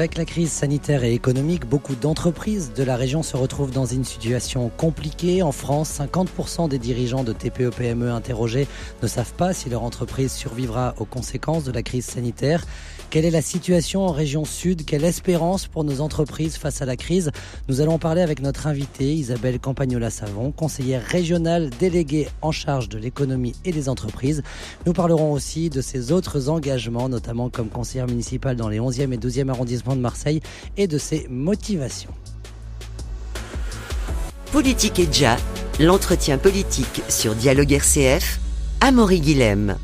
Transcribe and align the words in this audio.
Avec 0.00 0.16
la 0.16 0.24
crise 0.24 0.50
sanitaire 0.50 1.04
et 1.04 1.12
économique, 1.12 1.66
beaucoup 1.66 1.94
d'entreprises 1.94 2.72
de 2.72 2.82
la 2.82 2.96
région 2.96 3.22
se 3.22 3.36
retrouvent 3.36 3.70
dans 3.70 3.84
une 3.84 4.06
situation 4.06 4.70
compliquée. 4.78 5.42
En 5.42 5.52
France, 5.52 6.00
50% 6.00 6.70
des 6.70 6.78
dirigeants 6.78 7.22
de 7.22 7.34
TPE-PME 7.34 8.06
e 8.06 8.10
interrogés 8.10 8.66
ne 9.02 9.06
savent 9.06 9.34
pas 9.34 9.52
si 9.52 9.68
leur 9.68 9.82
entreprise 9.82 10.32
survivra 10.32 10.94
aux 10.96 11.04
conséquences 11.04 11.64
de 11.64 11.72
la 11.72 11.82
crise 11.82 12.06
sanitaire. 12.06 12.64
Quelle 13.10 13.24
est 13.24 13.32
la 13.32 13.42
situation 13.42 14.06
en 14.06 14.12
région 14.12 14.44
sud? 14.44 14.84
Quelle 14.84 15.02
espérance 15.02 15.66
pour 15.66 15.82
nos 15.82 16.00
entreprises 16.00 16.56
face 16.56 16.80
à 16.80 16.84
la 16.84 16.94
crise? 16.94 17.32
Nous 17.68 17.80
allons 17.80 17.98
parler 17.98 18.22
avec 18.22 18.40
notre 18.40 18.68
invitée 18.68 19.12
Isabelle 19.14 19.58
Campagnola-Savon, 19.58 20.52
conseillère 20.52 21.02
régionale 21.02 21.70
déléguée 21.70 22.28
en 22.40 22.52
charge 22.52 22.88
de 22.88 22.98
l'économie 22.98 23.56
et 23.64 23.72
des 23.72 23.88
entreprises. 23.88 24.44
Nous 24.86 24.92
parlerons 24.92 25.32
aussi 25.32 25.70
de 25.70 25.80
ses 25.80 26.12
autres 26.12 26.48
engagements, 26.48 27.08
notamment 27.08 27.50
comme 27.50 27.68
conseillère 27.68 28.06
municipale 28.06 28.54
dans 28.54 28.68
les 28.68 28.78
11e 28.78 29.12
et 29.12 29.18
12e 29.18 29.48
arrondissements 29.48 29.96
de 29.96 30.00
Marseille 30.00 30.40
et 30.76 30.86
de 30.86 30.96
ses 30.96 31.26
motivations. 31.28 32.14
Politique 34.52 35.00
et 35.00 35.06
déjà, 35.06 35.36
l'entretien 35.80 36.38
politique 36.38 37.02
sur 37.08 37.34
Dialogue 37.34 37.72
RCF, 37.72 38.38
Amaury 38.80 39.18
Guilhem. 39.18 39.76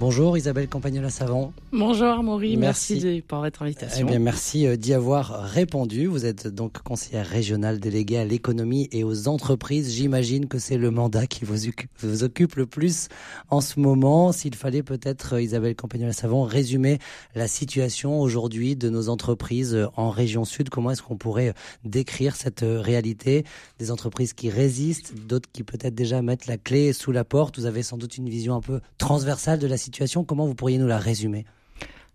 Bonjour 0.00 0.36
Isabelle 0.36 0.68
Campagnola-Savon. 0.68 1.52
Bonjour 1.72 2.24
Maury, 2.24 2.56
merci, 2.56 3.22
pour 3.28 3.38
votre 3.38 3.62
invitation. 3.62 4.04
Eh 4.06 4.10
bien, 4.10 4.18
merci 4.18 4.66
euh, 4.66 4.76
d'y 4.76 4.92
avoir 4.92 5.44
répondu. 5.44 6.06
Vous 6.06 6.26
êtes 6.26 6.48
donc 6.48 6.82
conseillère 6.82 7.26
régionale 7.26 7.78
déléguée 7.78 8.18
à 8.18 8.24
l'économie 8.24 8.88
et 8.90 9.04
aux 9.04 9.28
entreprises. 9.28 9.94
J'imagine 9.94 10.48
que 10.48 10.58
c'est 10.58 10.78
le 10.78 10.90
mandat 10.90 11.28
qui 11.28 11.44
vous, 11.44 11.70
vous, 12.00 12.24
occupe 12.24 12.56
le 12.56 12.66
plus 12.66 13.08
en 13.50 13.60
ce 13.60 13.78
moment. 13.78 14.32
S'il 14.32 14.56
fallait 14.56 14.82
peut-être, 14.82 15.34
euh, 15.34 15.42
Isabelle 15.42 15.76
Campagnola-Savon, 15.76 16.42
résumer 16.42 16.98
la 17.36 17.46
situation 17.46 18.20
aujourd'hui 18.20 18.74
de 18.74 18.90
nos 18.90 19.08
entreprises 19.08 19.76
euh, 19.76 19.86
en 19.96 20.10
région 20.10 20.44
sud, 20.44 20.70
comment 20.70 20.90
est-ce 20.90 21.02
qu'on 21.02 21.16
pourrait 21.16 21.54
décrire 21.84 22.34
cette 22.34 22.64
réalité? 22.64 23.44
Des 23.78 23.92
entreprises 23.92 24.32
qui 24.32 24.50
résistent, 24.50 25.14
d'autres 25.28 25.48
qui 25.52 25.62
peut-être 25.62 25.94
déjà 25.94 26.20
mettent 26.20 26.48
la 26.48 26.58
clé 26.58 26.92
sous 26.92 27.12
la 27.12 27.22
porte. 27.22 27.60
Vous 27.60 27.66
avez 27.66 27.84
sans 27.84 27.96
doute 27.96 28.18
une 28.18 28.28
vision 28.28 28.56
un 28.56 28.60
peu 28.60 28.80
transversale 28.98 29.60
de 29.60 29.68
la 29.68 29.76
situation. 29.76 29.93
Comment 30.26 30.46
vous 30.46 30.54
pourriez 30.54 30.78
nous 30.78 30.86
la 30.86 30.98
résumer? 30.98 31.44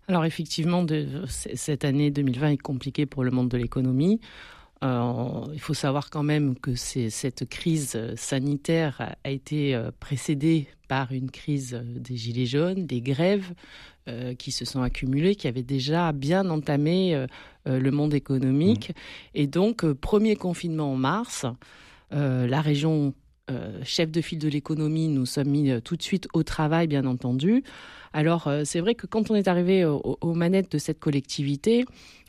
Alors 0.08 0.24
effectivement, 0.24 0.82
de, 0.82 1.24
cette 1.26 1.84
année 1.84 2.10
2020 2.10 2.48
est 2.50 2.56
compliquée 2.56 3.06
pour 3.06 3.22
le 3.22 3.30
monde 3.30 3.48
de 3.48 3.56
l'économie. 3.56 4.20
Euh, 4.82 5.44
il 5.52 5.60
faut 5.60 5.74
savoir 5.74 6.08
quand 6.08 6.22
même 6.22 6.58
que 6.58 6.74
cette 6.74 7.48
crise 7.48 7.98
sanitaire 8.16 9.14
a 9.24 9.30
été 9.30 9.74
euh, 9.74 9.90
précédée 10.00 10.68
par 10.88 11.12
une 11.12 11.30
crise 11.30 11.80
des 11.84 12.16
gilets 12.16 12.46
jaunes, 12.46 12.86
des 12.86 13.02
grèves 13.02 13.52
euh, 14.08 14.34
qui 14.34 14.52
se 14.52 14.64
sont 14.64 14.82
accumulées, 14.82 15.34
qui 15.34 15.48
avaient 15.48 15.62
déjà 15.62 16.12
bien 16.12 16.48
entamé 16.48 17.26
le 17.66 17.90
monde 17.90 18.14
économique. 18.14 18.90
Mmh. 18.90 18.94
Et 19.34 19.46
donc, 19.46 19.84
premier 19.92 20.34
confinement 20.34 20.92
en 20.92 20.96
mars, 20.96 21.46
la 22.10 22.60
région 22.60 23.14
euh, 23.50 23.80
chef 23.84 24.10
de 24.10 24.20
file 24.20 24.38
de 24.38 24.48
l'économie, 24.48 25.08
nous 25.08 25.26
sommes 25.26 25.48
mis 25.48 25.70
euh, 25.70 25.80
tout 25.80 25.96
de 25.96 26.02
suite 26.02 26.28
au 26.32 26.42
travail, 26.42 26.86
bien 26.86 27.04
entendu. 27.04 27.64
Alors, 28.12 28.46
euh, 28.46 28.62
c'est 28.64 28.80
vrai 28.80 28.94
que 28.94 29.06
quand 29.06 29.30
on 29.30 29.34
est 29.34 29.48
arrivé 29.48 29.84
aux, 29.84 30.34
manettes 30.34 30.70
de 30.72 30.78
cette 30.78 30.98
collectivité, 30.98 31.84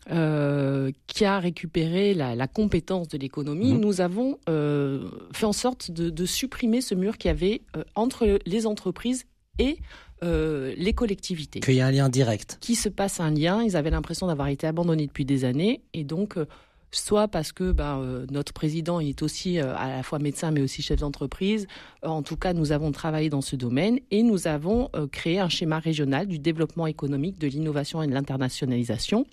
qui 0.08 1.26
a 1.26 1.40
récupéré 1.40 2.16
la, 2.16 2.48
compétence 2.48 3.08
de 3.08 3.20
l'économie, 3.20 3.74
mmh. 3.74 3.80
nous 3.80 4.02
avons 4.02 4.40
fait 4.48 5.46
en 5.46 5.54
sorte 5.54 5.92
de, 5.92 6.26
supprimer 6.26 6.82
ce 6.82 6.96
mur 6.96 7.20
qui 7.20 7.30
avait 7.30 7.62
entre 7.94 8.40
les 8.46 8.66
entreprises 8.66 9.26
et 9.60 9.78
les 10.24 10.94
collectivités. 10.94 11.60
Qu'il 11.60 11.76
y 11.76 11.82
a 11.82 11.88
un 11.88 11.92
lien 11.92 12.10
direct. 12.10 12.58
Qui 12.62 12.76
se 12.76 12.90
passe 12.90 13.20
un 13.20 13.30
lien. 13.30 13.62
Ils 13.62 13.78
avaient 13.78 13.92
l'impression 13.92 14.26
d'avoir 14.26 14.48
été 14.48 14.66
abandonnés 14.66 15.06
depuis 15.06 15.24
des 15.24 15.46
années. 15.46 15.82
Et 15.94 16.04
donc, 16.04 16.36
soit 16.92 17.28
parce 17.28 17.52
que 17.52 17.72
ben, 17.72 18.00
euh, 18.02 18.26
notre 18.32 18.54
président 18.54 19.00
est 19.00 19.22
aussi 19.22 19.60
euh, 19.60 19.76
à 19.76 19.90
la 19.90 20.04
fois 20.04 20.20
médecin 20.20 20.52
mais 20.52 20.62
aussi 20.62 20.82
chef 20.82 21.00
d'entreprise. 21.00 21.68
Euh, 22.04 22.10
en 22.10 22.22
tout 22.22 22.38
cas, 22.38 22.54
nous 22.54 22.72
avons 22.72 22.92
travaillé 22.92 23.30
dans 23.30 23.42
ce 23.42 23.56
domaine 23.56 24.00
et 24.12 24.24
nous 24.24 24.48
avons 24.48 24.90
créé 25.12 25.40
un 25.40 25.50
schéma 25.50 25.80
régional 25.80 26.28
du 26.28 26.40
développement 26.40 26.88
économique, 26.88 27.40
de 27.40 27.48
l'innovation 27.48 28.02
et 28.02 28.08
de 28.08 28.14
l'internationalisation. 28.14 29.26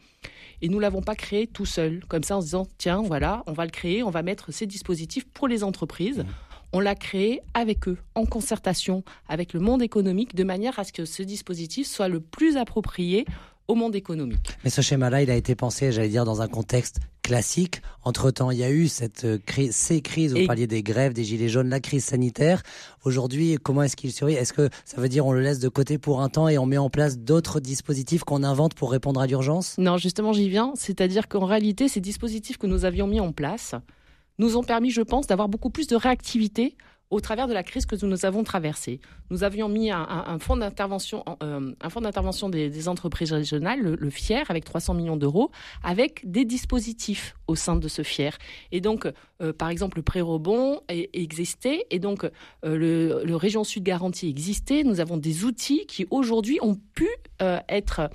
Et 0.60 0.68
nous 0.68 0.80
l'avons 0.80 1.02
pas 1.02 1.14
créé 1.14 1.46
tout 1.46 1.66
seul, 1.66 2.04
comme 2.08 2.22
ça 2.22 2.36
en 2.36 2.40
se 2.40 2.46
disant 2.46 2.66
tiens 2.78 3.02
voilà, 3.02 3.42
on 3.46 3.52
va 3.52 3.64
le 3.64 3.70
créer, 3.70 4.02
on 4.02 4.10
va 4.10 4.22
mettre 4.22 4.52
ces 4.52 4.66
dispositifs 4.66 5.26
pour 5.26 5.48
les 5.48 5.62
entreprises. 5.64 6.18
Mmh. 6.18 6.26
On 6.72 6.80
l'a 6.80 6.94
créé 6.94 7.40
avec 7.54 7.88
eux, 7.88 7.96
en 8.14 8.26
concertation 8.26 9.02
avec 9.28 9.54
le 9.54 9.60
monde 9.60 9.82
économique, 9.82 10.34
de 10.34 10.44
manière 10.44 10.78
à 10.78 10.84
ce 10.84 10.92
que 10.92 11.06
ce 11.06 11.22
dispositif 11.22 11.86
soit 11.86 12.08
le 12.08 12.20
plus 12.20 12.58
approprié 12.58 13.24
au 13.68 13.74
monde 13.74 13.94
économique. 13.94 14.50
Mais 14.64 14.70
ce 14.70 14.80
schéma-là, 14.80 15.22
il 15.22 15.30
a 15.30 15.36
été 15.36 15.54
pensé, 15.54 15.92
j'allais 15.92 16.08
dire, 16.08 16.24
dans 16.24 16.42
un 16.42 16.48
contexte 16.48 16.98
classique. 17.28 17.82
Entre-temps, 18.04 18.50
il 18.50 18.56
y 18.56 18.64
a 18.64 18.70
eu 18.70 18.88
cette 18.88 19.26
euh, 19.26 19.38
crise, 19.44 19.76
ces 19.76 20.00
crises, 20.00 20.32
vous 20.32 20.46
parliez 20.46 20.66
des 20.66 20.82
grèves, 20.82 21.12
des 21.12 21.24
gilets 21.24 21.50
jaunes, 21.50 21.68
la 21.68 21.78
crise 21.78 22.02
sanitaire. 22.06 22.62
Aujourd'hui, 23.04 23.58
comment 23.62 23.82
est-ce 23.82 23.96
qu'il 23.96 24.12
survit? 24.12 24.32
Est-ce 24.32 24.54
que 24.54 24.70
ça 24.86 24.98
veut 24.98 25.10
dire 25.10 25.26
on 25.26 25.32
le 25.32 25.42
laisse 25.42 25.58
de 25.58 25.68
côté 25.68 25.98
pour 25.98 26.22
un 26.22 26.30
temps 26.30 26.48
et 26.48 26.56
on 26.56 26.64
met 26.64 26.78
en 26.78 26.88
place 26.88 27.18
d'autres 27.18 27.60
dispositifs 27.60 28.24
qu'on 28.24 28.44
invente 28.44 28.72
pour 28.72 28.90
répondre 28.90 29.20
à 29.20 29.26
l'urgence? 29.26 29.76
Non, 29.76 29.98
justement, 29.98 30.32
j'y 30.32 30.48
viens. 30.48 30.72
C'est-à-dire 30.74 31.28
qu'en 31.28 31.44
réalité, 31.44 31.86
ces 31.88 32.00
dispositifs 32.00 32.56
que 32.56 32.66
nous 32.66 32.86
avions 32.86 33.06
mis 33.06 33.20
en 33.20 33.32
place 33.32 33.74
nous 34.38 34.56
ont 34.56 34.62
permis, 34.64 34.90
je 34.90 35.02
pense, 35.02 35.26
d'avoir 35.26 35.50
beaucoup 35.50 35.68
plus 35.68 35.86
de 35.86 35.96
réactivité 35.96 36.76
au 37.10 37.20
travers 37.20 37.48
de 37.48 37.54
la 37.54 37.62
crise 37.62 37.86
que 37.86 37.96
nous 38.04 38.26
avons 38.26 38.44
traversée. 38.44 39.00
Nous 39.30 39.42
avions 39.44 39.68
mis 39.68 39.90
un, 39.90 40.38
fonds 40.38 40.56
d'intervention, 40.56 41.24
euh, 41.42 41.72
un 41.80 41.90
fonds 41.90 42.00
d'intervention 42.00 42.48
des, 42.48 42.88
entreprises 42.88 43.32
régionales, 43.32 43.80
le, 43.80 44.10
FIER, 44.10 44.44
avec 44.48 44.64
300 44.64 44.94
millions 44.94 45.16
d'euros, 45.16 45.50
avec 45.82 46.22
des 46.30 46.44
dispositifs 46.44 47.34
au 47.46 47.54
sein 47.54 47.76
de 47.76 47.88
ce 47.88 48.02
FIER. 48.02 48.30
Et 48.72 48.80
donc, 48.80 49.10
euh, 49.42 49.52
par 49.52 49.68
exemple, 49.70 49.98
le 49.98 50.02
pré-rebond 50.02 50.80
existait, 50.88 51.86
et 51.90 51.98
donc 51.98 52.24
euh, 52.24 52.30
le, 52.62 53.24
le, 53.24 53.36
Région 53.36 53.64
Sud 53.64 53.84
Garantie 53.84 54.28
existait. 54.28 54.82
Nous 54.84 55.00
avons 55.00 55.16
des 55.16 55.44
outils 55.44 55.86
qui 55.86 56.06
aujourd'hui 56.10 56.58
ont 56.60 56.76
pu 56.94 57.08
être 57.68 58.10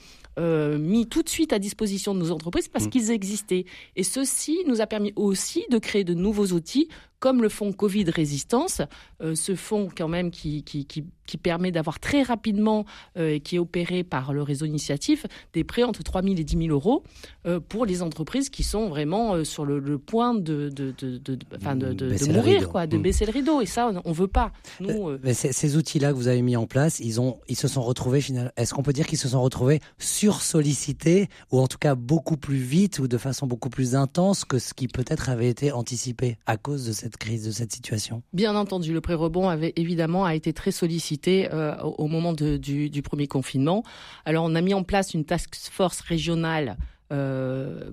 mis 0.80 1.08
tout 1.08 1.22
de 1.22 1.30
suite 1.30 1.54
à 1.54 1.60
disposition 1.60 2.16
de 2.16 2.20
nos 2.20 2.32
entreprises 2.32 2.68
parce 2.68 2.86
mmh. 2.86 2.90
qu'ils 2.90 3.12
existaient. 3.12 3.66
Et 3.96 4.04
ceci 4.04 4.58
nous 4.68 4.82
a 4.82 4.88
permis 4.88 5.14
aussi 5.16 5.64
de 5.70 5.78
créer 5.78 6.04
de 6.04 6.16
nouveaux 6.16 6.48
outils 6.48 6.90
comme 7.24 7.42
le 7.42 7.48
fonds 7.48 7.72
Covid 7.72 8.04
résistance, 8.10 8.82
euh, 9.22 9.34
ce 9.34 9.56
fonds 9.56 9.88
quand 9.96 10.10
même 10.10 10.30
qui, 10.30 10.62
qui, 10.64 10.86
qui, 10.86 11.06
qui 11.26 11.38
permet 11.38 11.72
d'avoir 11.72 12.02
très 12.02 12.22
rapidement, 12.22 12.84
euh, 13.18 13.36
et 13.36 13.40
qui 13.40 13.56
est 13.56 13.60
opéré 13.60 14.04
par 14.04 14.34
le 14.34 14.42
réseau 14.42 14.66
initiatif, 14.66 15.26
des 15.54 15.64
prêts 15.64 15.84
entre 15.84 16.04
3 16.04 16.22
000 16.22 16.36
et 16.36 16.44
10 16.44 16.58
000 16.66 16.70
euros 16.72 17.02
euh, 17.46 17.62
pour 17.62 17.86
les 17.86 18.02
entreprises 18.02 18.50
qui 18.50 18.64
sont 18.64 18.90
vraiment 18.90 19.42
sur 19.46 19.64
le, 19.64 19.98
point 20.00 20.34
de, 20.34 20.68
de, 20.68 20.94
de, 20.98 21.18
de, 21.18 21.36
de 21.36 22.34
mourir, 22.34 22.68
quoi, 22.68 22.88
de 22.88 22.98
mm. 22.98 23.02
baisser 23.02 23.26
le 23.26 23.32
rideau. 23.32 23.62
Et 23.62 23.68
ça, 23.68 23.90
on 24.04 24.10
ne 24.10 24.14
veut 24.14 24.28
pas. 24.28 24.52
Nous, 24.82 25.18
Mais 25.24 25.34
ces 25.34 25.78
outils-là 25.78 26.12
que 26.12 26.18
vous 26.18 26.28
avez 26.28 26.42
mis 26.42 26.58
en 26.58 26.68
place, 26.68 27.00
ils, 27.00 27.22
ont, 27.22 27.40
ils 27.48 27.56
se 27.56 27.70
sont 27.70 27.84
retrouvés 27.84 28.20
finalement. 28.20 28.52
Est-ce 28.58 28.74
qu'on 28.74 28.84
peut 28.84 28.92
dire 28.92 29.08
qu'ils 29.08 29.18
se 29.18 29.30
sont 29.30 29.42
retrouvés 29.42 29.80
sursollicités, 29.98 31.30
ou 31.54 31.62
en 31.62 31.68
tout 31.68 31.78
cas 31.78 31.96
beaucoup 31.96 32.36
plus 32.36 32.58
vite, 32.58 33.00
ou 33.00 33.08
de 33.08 33.18
façon 33.18 33.48
beaucoup 33.48 33.70
plus 33.70 33.96
intense 33.96 34.44
que 34.44 34.60
ce 34.60 34.74
qui 34.74 34.90
peut-être 34.90 35.30
avait 35.30 35.48
été 35.48 35.72
anticipé 35.72 36.36
à 36.46 36.58
cause 36.58 36.86
de 36.86 36.92
cette 36.92 37.13
crise, 37.18 37.46
de 37.46 37.52
cette 37.52 37.72
situation 37.72 38.24
Bien 38.34 38.56
entendu, 38.56 38.94
le 38.94 39.02
pré-rebond 39.02 39.50
avait 39.50 39.74
évidemment 39.76 40.26
a 40.26 40.36
été 40.36 40.54
très 40.54 40.72
sollicité 40.72 41.50
euh, 41.52 41.76
au, 41.82 42.08
moment 42.08 42.34
du, 42.34 43.02
premier 43.04 43.28
confinement. 43.28 43.84
Alors 44.26 44.46
on 44.46 44.56
a 44.56 44.62
mis 44.62 44.74
en 44.74 44.84
place 44.84 45.14
une 45.14 45.26
task 45.26 45.56
force 45.56 46.02
régionale. 46.02 46.78
Euh, 47.12 47.92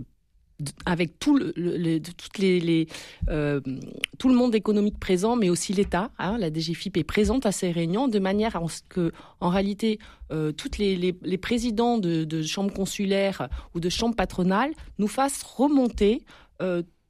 avec 0.85 1.19
tout 1.19 1.39
le, 1.39 1.55
euh, 3.31 3.61
tout 4.19 4.29
le 4.29 4.35
monde 4.35 4.55
économique 4.55 5.01
présent, 5.01 5.35
mais 5.35 5.49
aussi 5.49 5.73
l'État. 5.73 6.11
Hein, 6.19 6.37
la 6.37 6.53
DGFIP 6.53 6.99
est 6.99 7.05
présente 7.05 7.47
à 7.47 7.53
ces 7.53 7.71
réunions 7.71 8.09
de 8.09 8.19
manière 8.19 8.57
à 8.57 8.69
ce 8.69 8.83
que, 8.87 9.11
en 9.41 9.49
réalité, 9.49 9.99
toutes 10.59 10.77
les, 10.77 11.39
présidents 11.39 11.97
de, 11.97 12.25
de, 12.25 12.43
chambres 12.43 12.75
consulaires 12.75 13.49
ou 13.75 13.81
de 13.81 13.89
chambres 13.89 14.17
patronales 14.17 14.73
nous 14.99 15.09
fassent 15.09 15.43
remonter 15.43 16.25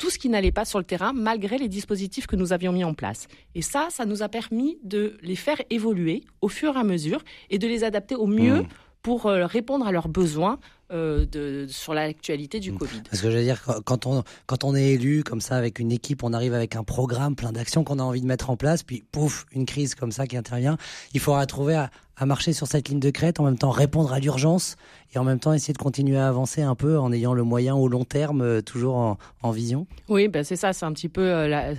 tout 0.01 0.11
ce 0.11 0.19
qui 0.19 0.31
n'allait 0.31 0.51
pas 0.51 0.65
sur 0.65 0.79
le 0.79 0.85
terrain 0.85 1.13
malgré 1.13 1.59
les 1.59 1.69
dispositifs 1.69 2.27
que 2.27 2.35
nous 2.35 2.53
avions 2.53 2.73
mis 2.73 2.83
en 2.85 2.95
place. 2.95 3.29
Et 3.55 3.63
ça, 3.63 3.89
ça 3.91 4.07
nous 4.07 4.23
a 4.23 4.29
permis 4.29 4.79
de 4.83 5.19
les 5.23 5.37
faire 5.37 5.61
évoluer 5.69 6.25
au 6.41 6.49
fur 6.49 6.75
et 6.75 6.79
à 6.81 6.85
mesure 6.85 7.23
et 7.51 7.59
de 7.59 7.69
les 7.69 7.85
adapter 7.85 8.15
au 8.15 8.27
mieux 8.27 8.63
mmh. 8.63 8.69
pour 9.03 9.27
euh, 9.27 9.45
répondre 9.45 9.87
à 9.87 9.93
leurs 9.93 10.09
besoins 10.09 10.59
euh, 10.91 11.27
de, 11.27 11.67
sur 11.69 11.93
l'actualité 11.93 12.61
du 12.61 12.73
mmh. 12.73 12.79
Covid. 12.79 13.03
Parce 13.11 13.21
que 13.21 13.31
je 13.31 13.37
veux 13.37 13.43
dire, 13.45 13.63
quand 13.85 14.07
on, 14.07 14.25
quand 14.47 14.65
on 14.65 14.75
est 14.75 14.93
élu 14.93 15.23
comme 15.23 15.43
ça 15.43 15.57
avec 15.57 15.79
une 15.79 15.93
équipe, 15.93 16.25
on 16.25 16.33
arrive 16.33 16.55
avec 16.55 16.77
un 16.77 16.83
programme, 16.83 17.37
plein 17.37 17.53
d'actions 17.53 17.85
qu'on 17.85 17.99
a 17.99 18.03
envie 18.03 18.23
de 18.23 18.27
mettre 18.27 18.49
en 18.49 18.57
place, 18.57 18.83
puis 18.83 19.05
pouf, 19.13 19.45
une 19.53 19.67
crise 19.67 19.95
comme 19.95 20.13
ça 20.13 20.27
qui 20.27 20.37
intervient, 20.39 20.79
il 21.13 21.21
faudra 21.21 21.45
trouver 21.45 21.75
à, 21.75 21.91
à 22.21 22.27
marcher 22.27 22.53
sur 22.53 22.67
cette 22.67 22.91
ligne 22.91 23.01
de 23.01 23.09
crête, 23.11 23.41
en 23.41 23.45
même 23.45 23.57
temps 23.57 23.71
répondre 23.71 24.13
à 24.13 24.21
l'urgence 24.21 24.77
et 25.15 25.19
en 25.19 25.25
même 25.25 25.41
temps 25.41 25.55
essayer 25.55 25.73
de 25.73 25.79
continuer 25.79 26.19
à 26.19 26.29
avancer 26.29 26.61
un 26.61 26.75
peu 26.75 26.99
en 26.99 27.13
ayant 27.13 27.33
le 27.33 27.43
moyen 27.43 27.75
au 27.75 27.89
long 27.89 28.05
terme 28.05 28.43
euh, 28.43 28.61
toujours 28.61 29.17
en, 29.43 29.51
vision 29.51 29.87
Oui, 30.09 30.29
ben 30.29 30.45
c'est 30.45 30.55
ça, 30.55 30.73
c'est 30.73 30.85
un 30.85 30.93
petit 30.93 31.09
peu 31.09 31.23
euh, 31.23 31.75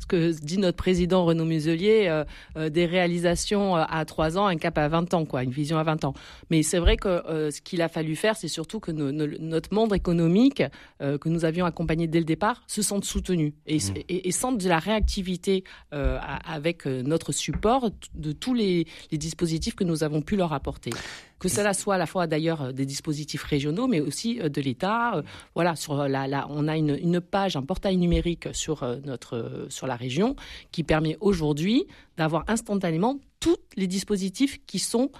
ce 0.00 0.06
que 0.06 0.32
dit 0.40 0.58
notre 0.58 0.78
président 0.78 1.24
Renaud 1.26 1.44
Muselier, 1.44 2.24
euh, 2.56 2.70
des 2.70 2.86
réalisations 2.86 3.76
à 3.76 4.04
3 4.04 4.38
ans, 4.38 4.46
un 4.46 4.56
cap 4.56 4.76
à 4.78 4.88
20 4.88 5.12
ans, 5.12 5.24
quoi, 5.26 5.44
une 5.44 5.50
vision 5.50 5.78
à 5.78 5.84
20 5.84 6.04
ans. 6.04 6.14
Mais 6.50 6.62
c'est 6.62 6.78
vrai 6.78 6.96
que 6.96 7.22
ce 7.50 7.60
qu'il 7.60 7.82
a 7.82 7.88
fallu 7.88 8.16
faire, 8.16 8.34
c'est 8.34 8.48
surtout 8.48 8.80
que 8.80 8.90
notre 8.90 9.74
monde 9.74 9.94
économique, 9.94 10.62
que 11.00 11.28
nous 11.28 11.44
avions 11.44 11.66
accompagné 11.66 12.06
dès 12.06 12.18
le 12.18 12.24
départ, 12.24 12.62
se 12.66 12.82
sente 12.82 13.04
soutenu 13.04 13.54
et, 13.66 13.76
mmh. 13.76 13.94
et, 14.08 14.32
sente 14.32 14.58
de 14.58 14.68
la 14.68 14.78
réactivité 14.78 15.64
avec 15.92 16.86
notre 16.86 17.32
support 17.32 17.90
de 18.14 18.32
tous 18.32 18.54
les, 18.54 18.86
les 19.12 19.17
dispositifs 19.18 19.74
que 19.74 19.84
nous 19.84 20.04
avons 20.04 20.22
pu 20.22 20.36
leur 20.36 20.52
apporter 20.52 20.90
que 21.38 21.48
cela 21.48 21.72
soit 21.72 21.94
à 21.94 21.98
la 21.98 22.06
fois 22.06 22.26
d'ailleurs 22.26 22.62
euh, 22.62 22.72
des 22.72 22.86
dispositifs 22.86 23.42
régionaux, 23.42 23.86
mais 23.86 24.00
aussi 24.00 24.40
euh, 24.40 24.48
de 24.48 24.60
l'État. 24.60 25.16
Euh, 25.16 25.22
voilà, 25.54 25.76
sur 25.76 26.08
la, 26.08 26.46
on 26.50 26.68
a 26.68 26.76
une, 26.76 27.20
page, 27.20 27.56
un 27.56 27.62
portail 27.62 27.96
numérique 27.96 28.48
sur 28.52 28.84
notre 29.04 29.66
sur 29.68 29.86
la 29.86 29.96
région 29.96 30.36
qui 30.70 30.82
permet 30.82 31.16
aujourd'hui 31.20 31.86
d'avoir 32.16 32.44
instantanément 32.48 33.18
tous 33.40 33.56
les 33.76 33.86
dispositifs 33.86 34.58
qui 34.66 34.78
sont 34.78 35.10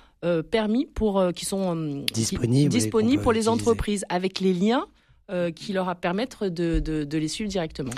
permis 0.50 0.86
pour 0.86 1.32
qui 1.34 1.44
sont 1.44 2.04
disponibles, 2.12 3.22
pour 3.22 3.32
les 3.32 3.48
entreprises 3.48 4.04
avec 4.08 4.40
les 4.40 4.54
liens 4.54 4.86
qui 5.54 5.72
leur 5.72 5.94
permettent 5.96 6.42
de, 6.42 6.78
de, 6.78 7.18
les 7.18 7.28
suivre 7.28 7.50
directement. 7.50 7.90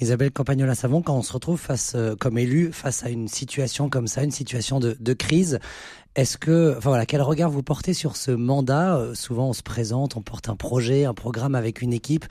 Isabelle 0.00 0.30
Campagnola-Savon, 0.30 1.02
quand 1.02 1.16
on 1.16 1.22
se 1.22 1.32
retrouve 1.32 1.58
face, 1.60 1.96
comme 2.20 2.38
élu 2.38 2.72
face 2.72 3.04
à 3.04 3.10
une 3.10 3.28
situation 3.28 3.88
comme 3.88 4.06
ça, 4.06 4.22
une 4.22 4.30
situation 4.30 4.78
de, 4.78 4.96
de 4.98 5.12
crise, 5.12 5.58
est-ce 6.16 6.38
que, 6.38 6.74
enfin 6.78 6.88
voilà, 6.88 7.04
quel 7.04 7.20
regard 7.20 7.50
vous 7.50 7.62
portez 7.62 7.92
sur 7.92 8.16
ce 8.16 8.30
mandat? 8.30 8.96
Euh, 8.96 9.14
Souvent, 9.14 9.50
on 9.50 9.52
se 9.52 9.62
présente, 9.62 10.16
on 10.16 10.22
porte 10.22 10.48
un 10.48 10.56
projet, 10.56 11.04
un 11.04 11.14
programme 11.14 11.54
avec 11.54 11.82
une 11.82 11.92
équipe. 11.92 12.24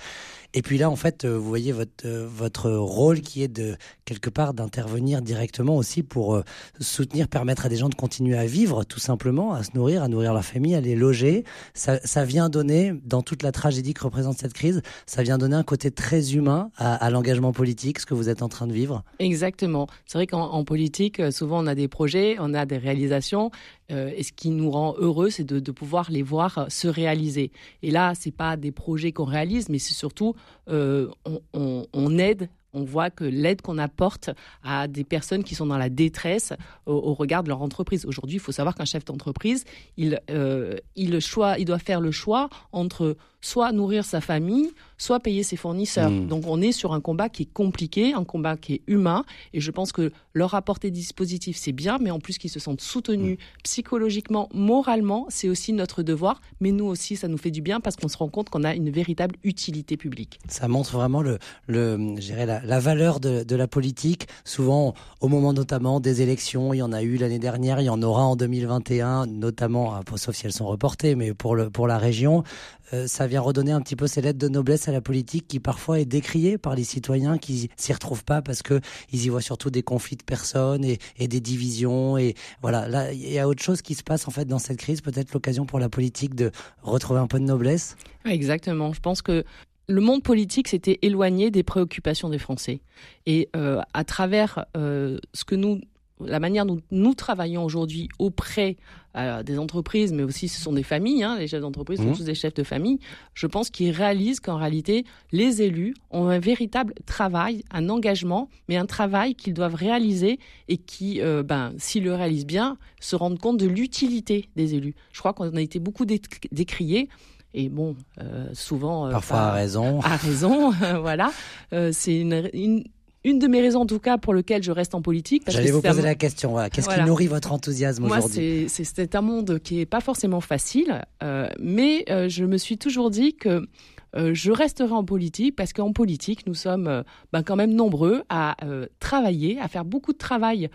Et 0.58 0.62
puis 0.62 0.78
là, 0.78 0.90
en 0.90 0.96
fait, 0.96 1.26
euh, 1.26 1.38
vous 1.38 1.48
voyez 1.48 1.72
votre, 1.74 2.06
euh, 2.06 2.26
votre 2.28 2.72
rôle 2.72 3.20
qui 3.20 3.44
est 3.44 3.48
de, 3.48 3.76
quelque 4.06 4.30
part, 4.30 4.54
d'intervenir 4.54 5.22
directement 5.22 5.76
aussi 5.76 6.02
pour 6.02 6.42
soutenir, 6.80 7.28
permettre 7.28 7.66
à 7.66 7.70
des 7.70 7.76
gens 7.76 7.90
de 7.90 7.96
continuer 7.96 8.38
à 8.38 8.46
vivre, 8.46 8.86
tout 8.86 9.00
simplement, 9.00 9.54
à 9.54 9.64
se 9.64 9.72
nourrir, 9.76 10.02
à 10.02 10.08
nourrir 10.08 10.34
leur 10.34 10.46
famille, 10.46 10.74
à 10.74 10.82
les 10.82 10.96
loger. 10.96 11.44
Ça, 11.74 12.00
ça 12.06 12.24
vient 12.26 12.50
donner, 12.50 12.94
dans 13.04 13.22
toute 13.22 13.44
la 13.44 13.52
tragédie 13.52 13.94
que 13.94 14.04
représente 14.04 14.38
cette 14.40 14.54
crise, 14.54 14.82
ça 15.06 15.24
vient 15.24 15.38
donner 15.38 15.58
un 15.58 15.64
côté 15.64 15.92
très 15.92 16.34
humain 16.34 16.72
à, 16.78 16.96
à 16.96 17.10
l'engagement 17.10 17.52
politique, 17.52 18.00
ce 18.00 18.06
que 18.06 18.14
vous 18.14 18.30
êtes 18.30 18.42
en 18.42 18.50
train 18.50 18.66
de 18.66 18.74
vivre. 18.74 19.04
Exactement. 19.20 19.88
C'est 20.06 20.18
vrai 20.18 20.28
qu'en 20.28 20.64
politique, 20.64 21.22
souvent, 21.32 21.64
on 21.64 21.68
a 21.68 21.76
des 21.76 21.88
projets, 21.88 22.38
on 22.40 22.54
a 22.54 22.66
des 22.66 22.78
réalisations, 22.78 23.52
et 23.90 24.24
ce 24.24 24.32
qui 24.32 24.50
nous 24.50 24.72
rend 24.72 24.96
heureux, 24.98 25.30
c'est 25.30 25.44
de, 25.44 25.72
pouvoir 25.72 26.10
les 26.10 26.24
voir 26.24 26.66
se 26.70 26.88
réaliser. 26.88 27.52
Et 27.84 27.92
là, 27.92 28.14
c'est 28.16 28.32
pas 28.32 28.58
des 28.58 28.72
projets 28.72 29.12
qu'on 29.12 29.26
réalise, 29.26 29.70
mais 29.70 29.80
c'est 29.80 29.94
surtout 29.94 30.34
euh, 30.70 31.10
on, 31.54 32.18
aide 32.18 32.50
on 32.74 32.84
voit 32.84 33.10
que 33.10 33.24
l'aide 33.24 33.62
qu'on 33.62 33.78
apporte 33.78 34.30
à 34.62 34.88
des 34.88 35.06
personnes 35.06 35.44
qui 35.44 35.56
sont 35.56 35.66
dans 35.66 35.78
la 35.78 35.90
détresse 35.90 36.52
au, 36.86 37.14
regard 37.14 37.42
de 37.42 37.48
leur 37.48 37.62
entreprise. 37.62 38.06
Aujourd'hui, 38.06 38.36
il 38.36 38.42
faut 38.42 38.52
savoir 38.52 38.76
qu'un 38.76 38.86
chef 38.86 39.06
d'entreprise, 39.06 39.64
il, 39.96 40.20
euh, 40.30 40.76
il 40.96 41.18
doit 41.66 41.80
faire 41.80 42.02
le 42.02 42.12
choix 42.12 42.50
entre 42.74 43.16
soit 43.46 43.72
nourrir 43.72 44.06
sa 44.06 44.22
famille, 44.22 44.72
soit 44.98 45.20
payer 45.20 45.44
ses 45.44 45.56
fournisseurs. 45.56 46.10
Hmm. 46.10 46.26
Donc 46.26 46.46
on 46.48 46.62
est 46.62 46.72
sur 46.72 46.94
un 46.94 47.00
combat 47.00 47.30
qui 47.30 47.44
est 47.44 47.54
compliqué, 47.54 48.14
un 48.14 48.24
combat 48.24 48.58
qui 48.58 48.74
est 48.74 48.82
humain, 48.88 49.24
et 49.54 49.62
je 49.62 49.70
pense 49.70 49.92
que 49.92 50.12
leur 50.34 50.56
apporter 50.56 50.90
des 50.90 51.00
dispositifs, 51.00 51.56
c'est 51.56 51.72
bien, 51.72 52.00
mais 52.02 52.10
en 52.10 52.20
plus 52.20 52.40
qu'ils 52.40 52.50
se 52.50 52.60
sentent 52.60 52.82
soutenus 52.82 53.38
hmm. 53.38 53.62
psychologiquement, 53.64 54.50
moralement, 54.52 55.28
c'est 55.30 55.48
aussi 55.48 55.74
notre 55.74 56.02
devoir, 56.02 56.42
mais 56.60 56.72
nous 56.72 56.86
aussi, 56.86 57.16
ça 57.16 57.28
nous 57.28 57.38
fait 57.38 57.52
du 57.52 57.62
bien 57.62 57.80
parce 57.80 57.96
qu'on 57.96 58.08
se 58.08 58.18
rend 58.18 58.30
compte 58.30 58.50
qu'on 58.50 58.64
a 58.64 58.74
une 58.74 58.90
véritable 58.90 59.36
utilité 59.44 59.96
publique. 59.96 60.40
Ça 60.50 60.68
montre 60.68 60.94
vraiment 60.94 61.22
le, 61.22 61.38
le 61.68 62.16
la, 62.46 62.66
la 62.66 62.80
valeur 62.80 63.20
de, 63.20 63.44
de, 63.44 63.56
la 63.56 63.68
politique. 63.68 64.28
Souvent, 64.44 64.96
au 65.22 65.28
moment 65.28 65.54
notamment 65.54 66.00
des 66.00 66.24
élections, 66.24 66.74
il 66.74 66.78
y 66.78 66.82
en 66.82 66.94
a 66.94 67.04
eu 67.04 67.18
l'année 67.18 67.40
dernière, 67.40 67.80
il 67.80 67.86
y 67.86 67.90
en 67.90 68.02
aura 68.02 68.24
en 68.24 68.36
2021, 68.36 69.28
notamment, 69.28 70.00
sauf 70.16 70.36
si 70.36 70.48
elles 70.48 70.52
sont 70.52 70.66
reportées, 70.66 71.14
mais 71.14 71.36
pour, 71.36 71.56
le, 71.56 71.70
pour 71.70 71.88
la 71.88 72.00
région, 72.00 72.44
euh, 72.94 73.08
ça 73.08 73.28
vient 73.28 73.42
redonner 73.42 73.72
un 73.72 73.82
petit 73.82 73.96
peu 73.96 74.08
ces 74.08 74.22
lettres 74.22 74.40
de 74.40 74.48
noblesse 74.48 74.88
à 74.88 74.92
la 74.92 75.02
politique 75.02 75.48
qui 75.48 75.60
parfois 75.60 76.00
est 76.00 76.06
décriée 76.06 76.58
par 76.58 76.76
les 76.76 76.84
citoyens 76.84 77.38
qui 77.38 77.70
s'y 77.76 77.94
retrouvent 77.94 78.24
pas 78.24 78.42
parce 78.42 78.62
que 78.62 78.80
ils 79.12 79.26
y 79.26 79.30
voient 79.30 79.42
surtout 79.42 79.70
des 79.70 79.84
conflits 79.84 80.18
de 80.18 80.24
personnes 80.24 80.86
et, 80.86 81.28
des 81.28 81.40
divisions 81.40 82.18
et 82.18 82.36
voilà 82.62 82.88
là 82.88 83.12
il 83.12 83.32
y 83.32 83.40
a 83.40 83.48
autre 83.48 83.64
chose 83.64 83.82
qui 83.82 83.96
se 83.96 84.04
passe 84.04 84.28
en 84.28 84.32
fait 84.32 84.46
dans 84.46 84.60
cette 84.60 84.78
crise 84.78 85.02
peut-être 85.02 85.34
l'occasion 85.34 85.66
pour 85.66 85.80
la 85.80 85.90
politique 85.90 86.36
de 86.36 86.52
retrouver 86.84 87.20
un 87.20 87.28
peu 87.28 87.40
de 87.40 87.46
noblesse? 87.46 87.98
Exactement, 88.26 88.94
je 88.94 89.00
pense 89.00 89.22
que 89.22 89.44
le 89.88 90.02
monde 90.02 90.24
politique 90.24 90.68
s'était 90.68 91.00
éloigné 91.02 91.52
des 91.52 91.64
préoccupations 91.64 92.30
des 92.30 92.40
Français. 92.40 92.82
Et 93.28 93.50
euh, 93.56 93.82
à 93.94 94.04
travers 94.04 94.66
euh, 94.76 95.20
ce 95.34 95.46
que 95.46 95.56
nous 95.56 95.82
la 96.22 96.40
manière 96.40 96.66
dont 96.66 96.80
nous 96.92 97.14
travaillons 97.14 97.66
aujourd'hui 97.66 98.10
auprès 98.20 98.78
euh, 99.16 99.44
des 99.44 99.60
entreprises, 99.60 100.12
mais 100.14 100.24
aussi 100.24 100.48
ce 100.48 100.62
sont 100.62 100.74
des 100.74 100.84
familles, 100.84 101.24
hein, 101.24 101.38
les 101.40 101.48
chefs 101.48 101.62
d'entreprise 101.62 102.00
sont 102.00 102.12
mmh. 102.12 102.18
tous 102.18 102.24
des 102.24 102.36
chefs 102.36 102.54
de 102.54 102.64
famille, 102.64 103.00
je 103.34 103.48
pense 103.48 103.70
qu'ils 103.70 103.92
réalisent 103.92 104.40
qu'en 104.40 104.58
réalité, 104.58 105.06
les 105.32 105.62
élus 105.62 105.94
ont 106.12 106.28
un 106.28 106.40
véritable 106.40 106.94
travail, 107.06 107.64
un 107.72 107.90
engagement, 107.90 108.50
mais 108.68 108.78
un 108.78 108.86
travail 108.86 109.36
qu'ils 109.36 109.54
doivent 109.54 109.76
réaliser 109.76 110.40
et 110.68 110.78
qui, 110.78 111.22
euh, 111.22 111.44
ben, 111.44 111.74
s'ils 111.78 112.04
le 112.04 112.14
réalisent 112.14 112.46
bien, 112.46 112.78
se 113.00 113.16
rendent 113.16 113.40
compte 113.40 113.58
de 113.58 113.68
l'utilité 113.68 114.50
des 114.56 114.76
élus. 114.76 114.96
Je 115.12 115.20
crois 115.20 115.34
qu'on 115.34 115.56
a 115.56 115.62
été 115.62 115.80
beaucoup 115.80 116.06
décriés. 116.06 117.10
Et 117.58 117.70
bon, 117.70 117.96
euh, 118.22 118.50
souvent. 118.52 119.10
Parfois 119.10 119.38
à 119.38 119.52
raison. 119.54 120.02
À 120.02 120.18
raison, 120.18 120.72
voilà. 121.00 121.32
c'est 121.72 122.20
une, 122.20 122.50
une, 122.52 122.84
une 123.26 123.40
de 123.40 123.48
mes 123.48 123.60
raisons 123.60 123.82
en 123.82 123.86
tout 123.86 124.00
cas 124.00 124.18
pour 124.18 124.34
lequel 124.34 124.64
je 124.64 124.72
reste 124.72 124.96
en 124.96 125.02
politique. 125.02 125.44
J'allais 125.48 125.72
vous 125.72 125.82
poser 125.82 126.02
la 126.02 126.16
question. 126.16 126.56
Qu'est-ce 126.72 126.88
qui 126.88 127.02
nourrit 127.02 127.28
votre 127.28 127.52
enthousiasme 127.52 128.06
aujourd'hui 128.06 128.70
c'est, 128.70 129.16
un 129.16 129.22
monde 129.22 129.60
qui 129.60 129.80
est 129.80 129.86
pas 129.86 130.00
forcément 130.00 130.42
facile, 130.42 131.02
euh, 131.24 131.50
mais 131.60 132.06
euh, 132.10 132.30
je 132.30 132.46
me 132.46 132.58
suis 132.58 132.78
toujours 132.78 133.10
dit 133.10 133.36
que 133.36 133.68
euh, 134.16 134.34
je 134.34 134.52
resterai 134.52 134.94
en 134.94 135.04
politique 135.04 135.56
parce 135.56 135.74
qu'en 135.74 135.92
politique, 135.92 136.48
nous 136.48 136.54
sommes 136.54 137.04
ben, 137.34 137.44
quand 137.44 137.56
même 137.56 137.74
nombreux 137.74 138.24
à 138.30 138.56
travailler, 139.00 139.60
à 139.60 139.68
faire 139.68 139.86
beaucoup 139.86 140.14
de 140.14 140.18
travail 140.18 140.70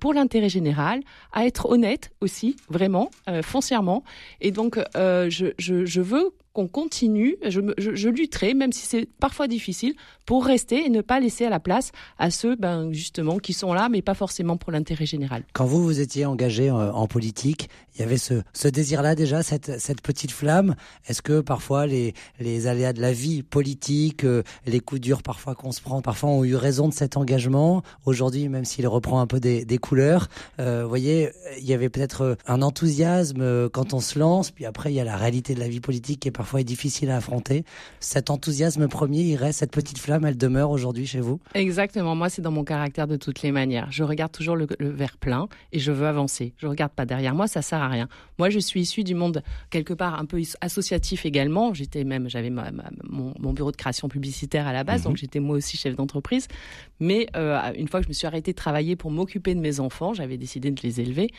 pour 0.00 0.12
l'intérêt 0.12 0.48
général, 0.48 1.00
à 1.32 1.46
être 1.46 1.70
honnête 1.70 2.10
aussi, 2.20 2.56
vraiment, 2.68 3.10
foncièrement. 3.42 4.02
Et 4.40 4.50
donc, 4.50 4.78
je, 4.94 5.52
je, 5.58 5.86
je 5.86 6.00
veux 6.00 6.34
qu'on 6.52 6.68
continue, 6.68 7.36
je, 7.46 7.60
je, 7.78 8.08
lutterai, 8.08 8.54
même 8.54 8.72
si 8.72 8.86
c'est 8.86 9.08
parfois 9.18 9.48
difficile, 9.48 9.94
pour 10.26 10.44
rester 10.44 10.84
et 10.84 10.90
ne 10.90 11.00
pas 11.00 11.18
laisser 11.18 11.46
à 11.46 11.50
la 11.50 11.60
place 11.60 11.92
à 12.18 12.30
ceux, 12.30 12.56
ben, 12.56 12.92
justement, 12.92 13.38
qui 13.38 13.52
sont 13.52 13.72
là, 13.72 13.88
mais 13.88 14.02
pas 14.02 14.14
forcément 14.14 14.56
pour 14.56 14.70
l'intérêt 14.72 15.06
général. 15.06 15.44
Quand 15.52 15.64
vous, 15.64 15.82
vous 15.82 16.00
étiez 16.00 16.26
engagé 16.26 16.68
euh, 16.68 16.92
en, 16.92 17.06
politique, 17.06 17.68
il 17.94 18.00
y 18.00 18.04
avait 18.04 18.18
ce, 18.18 18.68
désir-là 18.68 19.14
déjà, 19.14 19.42
cette, 19.42 20.00
petite 20.02 20.30
flamme. 20.30 20.74
Est-ce 21.06 21.22
que 21.22 21.40
parfois 21.40 21.86
les, 21.86 22.14
aléas 22.66 22.92
de 22.92 23.00
la 23.00 23.12
vie 23.12 23.42
politique, 23.42 24.24
euh, 24.24 24.42
les 24.66 24.80
coups 24.80 25.00
durs 25.00 25.22
parfois 25.22 25.54
qu'on 25.54 25.72
se 25.72 25.80
prend, 25.80 26.02
parfois 26.02 26.30
ont 26.30 26.44
eu 26.44 26.54
raison 26.54 26.88
de 26.88 26.94
cet 26.94 27.16
engagement 27.16 27.82
Aujourd'hui, 28.04 28.48
même 28.48 28.64
s'il 28.64 28.86
reprend 28.86 29.20
un 29.20 29.26
peu 29.26 29.40
des, 29.40 29.64
des 29.64 29.78
couleurs, 29.78 30.28
euh, 30.60 30.82
vous 30.82 30.88
voyez, 30.88 31.30
il 31.58 31.64
y 31.64 31.72
avait 31.72 31.88
peut-être 31.88 32.36
un 32.46 32.62
enthousiasme 32.62 33.68
quand 33.70 33.94
on 33.94 34.00
se 34.00 34.18
lance, 34.18 34.50
puis 34.50 34.66
après 34.66 34.92
il 34.92 34.96
y 34.96 35.00
a 35.00 35.04
la 35.04 35.16
réalité 35.16 35.54
de 35.54 35.60
la 35.60 35.68
vie 35.68 35.80
politique 35.80 36.20
qui 36.20 36.28
est 36.28 36.32
parfois 36.42 36.60
est 36.60 36.64
difficile 36.64 37.08
à 37.10 37.18
affronter. 37.18 37.64
Cet 38.00 38.28
enthousiasme 38.28 38.88
premier, 38.88 39.20
il 39.20 39.36
reste, 39.36 39.60
cette 39.60 39.70
petite 39.70 39.98
flamme, 39.98 40.24
elle 40.24 40.36
demeure 40.36 40.70
aujourd'hui 40.70 41.06
chez 41.06 41.20
vous 41.20 41.38
Exactement. 41.54 42.16
Moi, 42.16 42.30
c'est 42.30 42.42
dans 42.42 42.50
mon 42.50 42.64
caractère 42.64 43.06
de 43.06 43.16
toutes 43.16 43.42
les 43.42 43.52
manières. 43.52 43.86
Je 43.92 44.02
regarde 44.02 44.32
toujours 44.32 44.56
le, 44.56 44.66
verre 44.80 45.18
plein 45.18 45.46
et 45.70 45.78
je 45.78 45.92
veux 45.92 46.08
avancer. 46.08 46.52
Je 46.58 46.66
regarde 46.66 46.90
pas 46.90 47.06
derrière 47.06 47.36
moi, 47.36 47.46
ça 47.46 47.62
sert 47.62 47.80
à 47.80 47.86
rien. 47.86 48.08
Moi, 48.40 48.50
je 48.50 48.58
suis 48.58 48.80
issue 48.80 49.04
du 49.04 49.14
monde 49.14 49.44
quelque 49.70 49.94
part 49.94 50.18
un 50.18 50.24
peu 50.24 50.42
associatif 50.60 51.26
également. 51.26 51.74
J'étais 51.74 52.02
même, 52.02 52.28
j'avais 52.28 52.50
mon, 52.50 53.52
bureau 53.52 53.70
de 53.70 53.76
création 53.76 54.08
publicitaire 54.08 54.66
à 54.66 54.72
la 54.72 54.82
base, 54.82 55.02
mhm. 55.02 55.10
donc 55.10 55.18
j'étais 55.18 55.38
moi 55.38 55.54
aussi 55.54 55.76
chef 55.76 55.94
d'entreprise. 55.94 56.48
Mais 56.98 57.28
euh, 57.36 57.72
une 57.78 57.86
fois 57.86 58.00
que 58.00 58.06
je 58.06 58.08
me 58.08 58.14
suis 58.14 58.26
arrêtée 58.26 58.50
de 58.50 58.56
travailler 58.56 58.96
pour 58.96 59.12
m'occuper 59.12 59.54
de 59.54 59.60
mes 59.60 59.78
enfants, 59.78 60.12
j'avais 60.12 60.38
décidé 60.38 60.72
de 60.72 60.82
les 60.82 61.00
élever. 61.00 61.30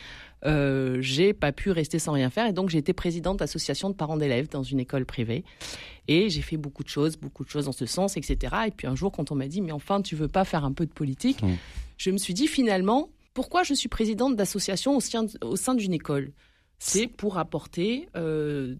Euh, 0.46 0.98
j'ai 1.00 1.32
pas 1.32 1.52
pu 1.52 1.70
rester 1.70 1.98
sans 1.98 2.12
rien 2.12 2.28
faire 2.28 2.46
et 2.46 2.52
donc 2.52 2.68
j'ai 2.68 2.76
été 2.76 2.92
présidente 2.92 3.38
d'association 3.38 3.88
de 3.88 3.94
parents 3.94 4.18
d'élèves 4.18 4.48
dans 4.50 4.62
une 4.62 4.78
école 4.78 5.06
privée 5.06 5.42
et 6.06 6.28
j'ai 6.28 6.42
fait 6.42 6.58
beaucoup 6.58 6.84
de 6.84 6.88
choses, 6.88 7.16
beaucoup 7.16 7.44
de 7.44 7.48
choses 7.48 7.64
dans 7.64 7.72
ce 7.72 7.86
sens, 7.86 8.18
etc. 8.18 8.54
Et 8.66 8.70
puis 8.70 8.86
un 8.86 8.94
jour, 8.94 9.10
quand 9.10 9.32
on 9.32 9.34
m'a 9.34 9.48
dit 9.48 9.62
mais 9.62 9.72
enfin 9.72 10.02
tu 10.02 10.16
veux 10.16 10.28
pas 10.28 10.44
faire 10.44 10.66
un 10.66 10.72
peu 10.72 10.84
de 10.84 10.92
politique, 10.92 11.42
mmh. 11.42 11.52
je 11.96 12.10
me 12.10 12.18
suis 12.18 12.34
dit 12.34 12.46
finalement 12.46 13.08
pourquoi 13.34 13.64
je 13.64 13.74
suis 13.74 13.88
présidente 13.88 14.36
d'association 14.36 14.96
au 14.96 15.56
sein, 15.56 15.74
d'une 15.74 15.92
école? 15.92 16.32
C'est 16.78 17.08
pour 17.08 17.38
apporter 17.38 18.08
euh, 18.16 18.76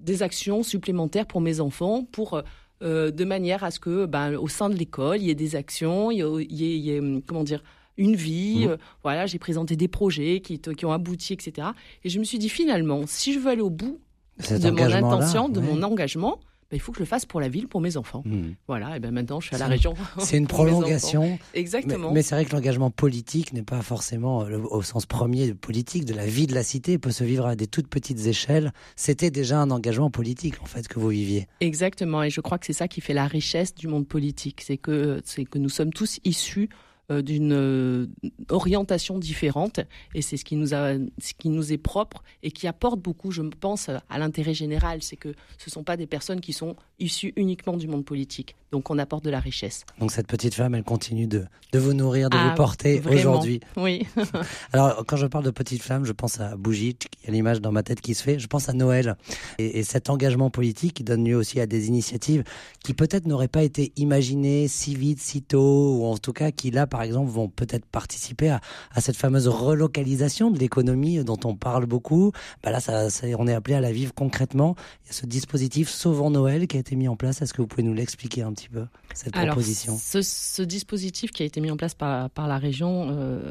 des 0.00 0.22
actions 0.22 0.62
supplémentaires 0.62 1.26
pour 1.26 1.40
mes 1.40 1.60
enfants, 1.60 2.04
pour 2.04 2.42
euh, 2.82 3.10
de 3.12 3.24
manière 3.24 3.62
à 3.62 3.70
ce 3.70 3.78
que, 3.78 4.06
ben, 4.06 4.34
au 4.36 4.48
sein 4.48 4.68
de 4.68 4.74
l'école, 4.74 5.18
il 5.18 5.26
y 5.26 5.30
ait 5.30 5.36
des 5.36 5.54
actions, 5.54 6.10
il 6.10 6.52
y 6.52 6.90
ait, 6.90 7.00
comment 7.26 7.44
dire, 7.44 7.62
une 7.96 8.16
vie. 8.16 8.66
Mmh. 8.66 8.70
euh, 8.70 8.76
voilà, 9.02 9.26
j'ai 9.26 9.38
présenté 9.38 9.76
des 9.76 9.88
projets 9.88 10.40
qui, 10.40 10.58
qui 10.58 10.86
ont 10.86 10.92
abouti, 10.92 11.32
etc. 11.32 11.68
Et 12.04 12.08
je 12.08 12.18
me 12.18 12.24
suis 12.24 12.38
dit 12.38 12.48
finalement, 12.48 13.02
si 13.06 13.32
je 13.32 13.38
veux 13.38 13.50
aller 13.50 13.62
au 13.62 13.70
bout 13.70 14.00
Cet 14.38 14.62
de 14.62 14.70
mon 14.70 14.82
intention, 14.92 15.48
de 15.48 15.60
ouais. 15.60 15.66
mon 15.66 15.82
engagement, 15.82 16.38
ben, 16.70 16.78
il 16.78 16.80
faut 16.80 16.92
que 16.92 16.98
je 16.98 17.02
le 17.02 17.06
fasse 17.06 17.26
pour 17.26 17.40
la 17.42 17.48
ville, 17.48 17.68
pour 17.68 17.82
mes 17.82 17.98
enfants. 17.98 18.22
Hmm. 18.24 18.52
Voilà, 18.66 18.96
et 18.96 19.00
ben 19.00 19.10
maintenant 19.10 19.38
je 19.38 19.48
suis 19.48 19.54
à 19.54 19.58
la 19.58 19.66
région. 19.66 19.94
C'est 20.18 20.38
une 20.38 20.46
prolongation. 20.48 21.38
Exactement. 21.52 22.10
mais 22.10 22.22
c'est 22.22 22.34
vrai 22.34 22.46
que 22.46 22.52
l'engagement 22.52 22.90
politique 22.90 23.52
n'est 23.52 23.62
pas 23.62 23.82
forcément 23.82 24.42
euh, 24.42 24.48
le- 24.48 24.72
au 24.72 24.80
sens 24.82 25.04
premier 25.04 25.48
de 25.48 25.52
politique 25.52 26.06
de 26.06 26.14
la 26.14 26.24
vie 26.26 26.46
de 26.46 26.54
la 26.54 26.62
cité, 26.62 26.96
peut 26.98 27.10
se 27.10 27.22
vivre 27.22 27.44
à 27.46 27.54
des 27.54 27.66
toutes 27.66 27.88
petites 27.88 28.26
échelles. 28.26 28.72
C'était 28.96 29.30
déjà 29.30 29.60
un 29.60 29.70
engagement 29.70 30.10
politique 30.10 30.54
en 30.62 30.66
fait 30.66 30.88
que 30.88 30.98
vous 30.98 31.10
viviez. 31.10 31.48
Exactement, 31.60 32.22
et 32.22 32.30
je 32.30 32.40
crois 32.40 32.56
que 32.58 32.64
c'est 32.64 32.72
ça 32.72 32.88
qui 32.88 33.02
fait 33.02 33.14
la 33.14 33.26
richesse 33.26 33.74
du 33.74 33.86
monde 33.86 34.08
politique, 34.08 34.62
c'est 34.62 34.78
que 34.78 35.20
que 35.50 35.58
nous 35.58 35.68
sommes 35.68 35.92
tous 35.92 36.18
issus 36.24 36.70
d'une 37.10 37.52
euh, 37.52 38.06
orientation 38.48 39.18
différente, 39.18 39.80
et 40.14 40.22
c'est 40.22 40.36
ce 40.36 40.44
qui 40.44 40.56
nous 40.56 40.74
a, 40.74 40.94
ce 41.18 41.34
qui 41.38 41.48
nous 41.48 41.72
est 41.72 41.78
propre 41.78 42.22
et 42.42 42.50
qui 42.50 42.66
apporte 42.66 43.00
beaucoup, 43.00 43.30
je 43.30 43.42
pense, 43.42 43.88
à 43.88 44.18
l'intérêt 44.18 44.54
général. 44.54 45.02
C'est 45.02 45.16
que 45.16 45.34
ce 45.58 45.70
sont 45.70 45.84
pas 45.84 45.96
des 45.96 46.06
personnes 46.06 46.40
qui 46.40 46.52
sont 46.52 46.76
issues 46.98 47.32
uniquement 47.36 47.76
du 47.76 47.88
monde 47.88 48.04
politique, 48.04 48.54
donc 48.72 48.90
on 48.90 48.98
apporte 48.98 49.24
de 49.24 49.30
la 49.30 49.40
richesse. 49.40 49.84
Donc 49.98 50.12
cette 50.12 50.26
petite 50.26 50.54
femme, 50.54 50.74
elle 50.74 50.84
continue 50.84 51.26
de, 51.26 51.44
de 51.72 51.78
vous 51.78 51.92
nourrir, 51.92 52.30
de 52.30 52.36
Ah, 52.38 52.48
vous 52.50 52.54
porter 52.54 53.00
vraiment. 53.00 53.18
aujourd'hui. 53.20 53.60
Oui. 53.76 54.06
Alors, 54.72 55.04
quand 55.06 55.16
je 55.16 55.26
parle 55.26 55.44
de 55.44 55.50
petite 55.50 55.82
flamme, 55.82 56.04
je 56.04 56.12
pense 56.12 56.40
à 56.40 56.56
Bougie, 56.56 56.96
il 57.22 57.26
y 57.26 57.28
a 57.30 57.32
l'image 57.32 57.60
dans 57.60 57.72
ma 57.72 57.82
tête 57.82 58.00
qui 58.00 58.14
se 58.14 58.22
fait, 58.22 58.38
je 58.38 58.46
pense 58.46 58.68
à 58.68 58.72
Noël. 58.72 59.16
Et, 59.58 59.78
et 59.78 59.82
cet 59.82 60.10
engagement 60.10 60.50
politique 60.50 60.94
qui 60.94 61.04
donne 61.04 61.24
lieu 61.24 61.36
aussi 61.36 61.60
à 61.60 61.66
des 61.66 61.88
initiatives 61.88 62.44
qui 62.82 62.94
peut-être 62.94 63.26
n'auraient 63.26 63.48
pas 63.48 63.62
été 63.62 63.92
imaginées 63.96 64.68
si 64.68 64.94
vite, 64.94 65.20
si 65.20 65.42
tôt, 65.42 65.98
ou 65.98 66.04
en 66.06 66.16
tout 66.18 66.32
cas 66.32 66.50
qui 66.50 66.70
là, 66.70 66.86
par 66.94 67.02
exemple, 67.02 67.28
vont 67.28 67.48
peut-être 67.48 67.86
participer 67.86 68.50
à, 68.50 68.60
à 68.92 69.00
cette 69.00 69.16
fameuse 69.16 69.48
relocalisation 69.48 70.52
de 70.52 70.60
l'économie 70.60 71.24
dont 71.24 71.40
on 71.44 71.56
parle 71.56 71.86
beaucoup. 71.86 72.30
Bah 72.62 72.70
là, 72.70 72.78
ça, 72.78 73.10
ça- 73.10 73.26
on 73.36 73.48
est 73.48 73.52
appelé 73.52 73.74
à 73.74 73.80
la 73.80 73.90
vivre 73.90 74.14
concrètement. 74.14 74.76
Il 75.02 75.06
y 75.08 75.10
a 75.10 75.12
ce 75.12 75.26
dispositif 75.26 75.88
Sauvons 75.88 76.30
Noël 76.30 76.68
qui 76.68 76.76
a 76.76 76.80
été 76.80 76.94
mis 76.94 77.08
en 77.08 77.16
place. 77.16 77.42
Est-ce 77.42 77.52
que 77.52 77.62
vous 77.62 77.66
pouvez 77.66 77.82
nous 77.82 77.94
l'expliquer 77.94 78.42
un 78.42 78.52
petit 78.52 78.68
peu, 78.68 78.86
cette 79.12 79.36
Alors, 79.36 79.56
proposition? 79.56 79.98
ce, 79.98 80.22
ce 80.22 80.62
dispositif 80.62 81.32
qui 81.32 81.42
a 81.42 81.46
été 81.46 81.60
mis 81.60 81.72
en 81.72 81.76
place 81.76 81.94
par, 81.96 82.30
par 82.30 82.46
la 82.46 82.58
région 82.58 83.08
euh, 83.10 83.50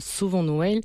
Sauvons 0.00 0.42
Noël, 0.42 0.80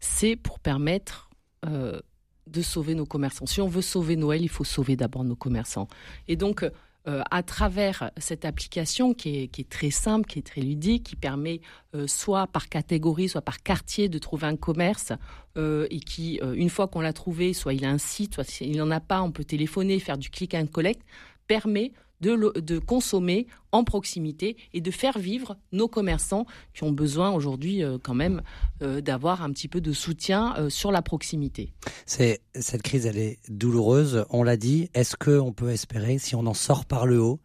c'est 0.00 0.36
pour 0.36 0.58
permettre 0.58 1.28
euh, 1.66 2.00
de 2.46 2.62
sauver 2.62 2.94
nos 2.94 3.04
commerçants. 3.04 3.44
Si 3.44 3.60
on 3.60 3.68
veut 3.68 3.82
sauver 3.82 4.16
Noël, 4.16 4.40
il 4.40 4.48
faut 4.48 4.64
sauver 4.64 4.96
d'abord 4.96 5.22
nos 5.24 5.36
commerçants. 5.36 5.86
Et 6.28 6.36
donc, 6.36 6.64
euh, 7.08 7.22
à 7.32 7.42
travers 7.42 8.12
cette 8.16 8.44
application 8.44 9.12
qui 9.12 9.50
est, 9.52 9.68
très 9.68 9.90
simple, 9.90 10.26
qui 10.26 10.38
est 10.38 10.46
très 10.46 10.60
ludique, 10.60 11.02
qui 11.04 11.16
permet 11.16 11.60
euh, 11.96 12.06
soit 12.06 12.46
par 12.46 12.68
catégorie, 12.68 13.28
soit 13.28 13.42
par 13.42 13.60
quartier 13.62 14.08
de 14.08 14.18
trouver 14.18 14.46
un 14.46 14.56
commerce 14.56 15.12
euh, 15.56 15.88
et 15.90 15.98
qui, 15.98 16.40
une 16.54 16.70
fois 16.70 16.86
qu'on 16.86 17.00
l'a 17.00 17.12
trouvé, 17.12 17.54
soit 17.54 17.74
il 17.74 17.84
a 17.84 17.90
un 17.90 17.98
site, 17.98 18.34
soit 18.34 18.44
s'il 18.44 18.76
n'en 18.76 18.90
a 18.92 19.00
pas, 19.00 19.20
on 19.20 19.32
peut 19.32 19.44
téléphoner, 19.44 19.98
faire 19.98 20.16
du 20.16 20.30
click 20.30 20.54
and 20.54 20.66
collect, 20.66 21.02
permet 21.48 21.92
de, 22.22 22.78
consommer 22.78 23.46
en 23.72 23.84
proximité 23.84 24.56
et 24.72 24.80
de 24.80 24.90
faire 24.90 25.18
vivre 25.18 25.56
nos 25.72 25.88
commerçants 25.88 26.46
qui 26.74 26.84
ont 26.84 26.92
besoin 26.92 27.30
aujourd'hui 27.30 27.82
euh, 27.82 27.98
quand 28.02 28.14
même 28.14 28.42
euh, 28.82 29.00
d'avoir 29.00 29.42
un 29.42 29.50
petit 29.50 29.68
peu 29.68 29.80
de 29.80 29.92
soutien 29.92 30.54
euh, 30.58 30.70
sur 30.70 30.92
la 30.92 31.02
proximité. 31.02 31.72
Cette 32.06 32.82
crise, 32.82 33.06
elle 33.06 33.18
est 33.18 33.38
douloureuse. 33.48 34.24
On 34.30 34.42
l'a 34.42 34.56
dit. 34.56 34.90
Est-ce 34.94 35.16
que 35.16 35.38
on 35.38 35.52
peut 35.52 35.70
espérer, 35.70 36.18
si 36.18 36.34
on 36.34 36.46
en 36.46 36.54
sort 36.54 36.84
par 36.84 37.06
le 37.06 37.20
haut, 37.20 37.40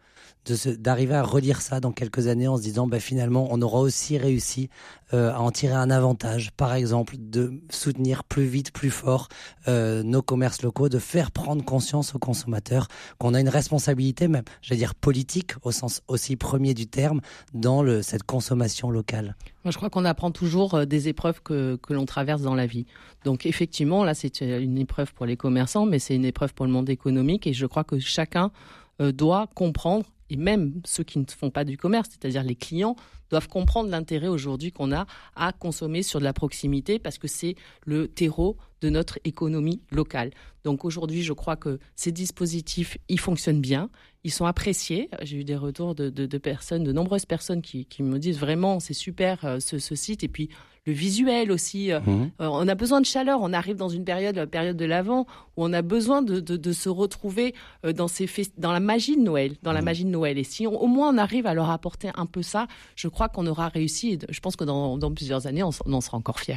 d'arriver 0.80 1.16
à 1.16 1.24
relire 1.24 1.62
ça 1.62 1.80
dans 1.80 1.92
quelques 1.92 2.28
années 2.28 2.48
en 2.48 2.58
se 2.58 2.62
disant, 2.62 2.88
bah, 2.88 3.00
finalement, 3.00 3.48
on 3.52 3.62
aura 3.62 3.80
aussi 3.80 4.18
réussi 4.18 4.70
euh, 5.14 5.32
à 5.32 5.40
en 5.40 5.52
tirer 5.52 5.74
un 5.74 5.90
avantage. 5.90 6.52
Par 6.52 6.74
exemple, 6.74 7.16
de 7.18 7.62
soutenir 7.70 8.26
plus 8.26 8.46
vite, 8.46 8.72
plus 8.72 8.90
fort 8.90 9.30
euh, 9.70 10.04
nos 10.04 10.22
commerces 10.22 10.62
locaux, 10.64 10.90
de 10.90 11.00
faire 11.00 11.32
prendre 11.32 11.64
conscience 11.64 12.14
aux 12.14 12.20
consommateurs 12.20 12.90
qu'on 13.18 13.34
a 13.34 13.40
une 13.40 13.48
responsabilité, 13.48 14.28
même, 14.28 14.44
j'allais 14.62 14.80
dire 14.80 14.96
politique, 14.96 15.54
au 15.64 15.72
sens 15.72 16.02
aussi 16.10 16.36
premier 16.36 16.74
du 16.74 16.88
terme, 16.88 17.22
dans 17.54 18.02
cette 18.02 18.24
consommation 18.24 18.90
locale. 18.90 19.38
Moi, 19.64 19.72
je 19.72 19.78
crois 19.78 19.90
qu'on 19.90 20.04
apprend 20.04 20.32
toujours 20.32 20.76
euh, 20.76 20.86
des 20.86 21.08
épreuves 21.08 21.42
que, 21.42 21.80
l'on 21.90 22.06
traverse 22.06 22.42
dans 22.42 22.56
la 22.56 22.66
vie. 22.66 22.86
Donc, 23.24 23.46
effectivement, 23.46 24.04
là, 24.04 24.14
c'est 24.14 24.42
une 24.42 24.78
épreuve 24.78 25.14
pour 25.14 25.26
les 25.26 25.38
commerçants, 25.38 25.86
mais 25.86 26.00
c'est 26.00 26.16
une 26.16 26.26
épreuve 26.26 26.54
pour 26.54 26.66
le 26.66 26.72
monde 26.74 26.90
économique. 26.90 27.48
Et 27.48 27.54
je 27.54 27.66
crois 27.66 27.86
que 27.86 27.98
chacun 27.98 28.52
doit 29.00 29.48
comprendre, 29.54 30.06
et 30.30 30.36
même 30.36 30.82
ceux 30.86 31.04
qui 31.04 31.20
ne 31.20 31.26
font 31.28 31.50
pas 31.52 31.64
du 31.64 31.78
commerce, 31.78 32.10
c'est-à-dire 32.12 32.44
les 32.44 32.56
clients, 32.56 32.96
doivent 33.30 33.48
comprendre 33.50 33.90
l'intérêt 33.90 34.28
aujourd'hui 34.28 34.72
qu'on 34.72 34.92
a 34.94 35.06
à 35.36 35.52
consommer 35.52 36.02
sur 36.02 36.20
de 36.20 36.24
la 36.24 36.34
proximité 36.34 36.98
parce 37.00 37.18
que 37.18 37.28
c'est 37.28 37.56
le 37.86 38.08
terreau 38.08 38.58
de 38.82 38.90
notre 38.90 39.20
économie 39.26 39.82
locale. 39.92 40.32
Donc 40.64 40.86
aujourd'hui, 40.86 41.24
je 41.24 41.34
crois 41.34 41.56
que 41.56 41.80
ces 41.96 42.12
dispositifs, 42.12 42.98
ils 43.10 43.20
fonctionnent 43.20 43.62
bien, 43.62 43.90
ils 44.24 44.32
sont 44.32 44.46
appréciés. 44.46 45.10
J'ai 45.24 45.38
eu 45.38 45.44
des 45.44 45.56
retours 45.56 45.96
de, 45.96 46.10
de- 46.10 46.38
personnes, 46.38 46.84
de 46.84 46.92
nombreuses 46.92 47.26
personnes 47.26 47.62
qui, 47.62 47.86
qui 47.86 48.04
me 48.04 48.20
disent 48.20 48.40
vraiment 48.40 48.80
c'est 48.80 48.94
super 48.94 49.44
euh, 49.46 49.60
ce, 49.60 49.80
ce 49.80 49.96
site 49.96 50.24
et 50.24 50.28
puis 50.28 50.50
le 50.88 50.94
visuel 50.94 51.52
aussi. 51.52 51.92
euh, 51.92 52.00
Mhm. 52.00 52.32
euh, 52.42 52.48
on 52.50 52.68
a 52.68 52.74
besoin 52.74 53.02
de 53.02 53.06
chaleur. 53.06 53.40
On 53.42 53.54
arrive 53.54 53.76
dans 53.76 53.90
une 53.90 54.06
période, 54.06 54.36
la 54.38 54.48
période 54.48 54.78
de 54.78 54.86
l'avant, 54.86 55.28
où 55.58 55.66
on 55.66 55.74
a 55.74 55.82
besoin 55.84 56.22
de, 56.24 56.40
de- 56.40 56.58
de 56.58 56.72
se 56.72 56.90
retrouver 56.90 57.54
euh, 57.86 57.94
dans, 57.94 58.08
ces 58.08 58.28
dans 58.58 58.72
la 58.72 58.80
magie 58.80 59.18
de 59.18 59.22
Noël, 59.22 59.56
dans 59.64 59.74
la 59.74 59.82
magie 59.82 60.06
de 60.06 60.10
Noël. 60.10 60.38
Et 60.38 60.44
si 60.44 60.66
on- 60.66 60.82
au 60.82 60.88
moins 60.88 61.14
on 61.14 61.18
arrive 61.18 61.46
à 61.46 61.54
leur 61.54 61.70
apporter 61.70 62.10
un 62.16 62.26
peu 62.26 62.42
ça, 62.42 62.68
je 62.96 63.08
crois 63.10 63.28
qu'on 63.30 63.46
aura 63.46 63.68
réussi. 63.68 64.14
Et 64.14 64.20
je 64.30 64.40
pense 64.40 64.56
que 64.56 64.64
dans, 64.64 64.98
dans 64.98 65.12
plusieurs 65.14 65.46
années, 65.46 65.64
on, 65.64 65.72
en 65.94 66.02
sera 66.02 66.18
encore 66.18 66.40
fiers. 66.40 66.56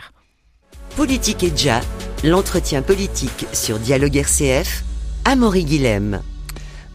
Politique 0.96 1.42
et 1.42 1.50
déjà, 1.50 1.80
l'entretien 2.22 2.82
politique 2.82 3.46
sur 3.52 3.78
Dialogue 3.80 4.16
RCF, 4.16 4.84
Amaury 5.24 5.64
Guilhem. 5.64 6.20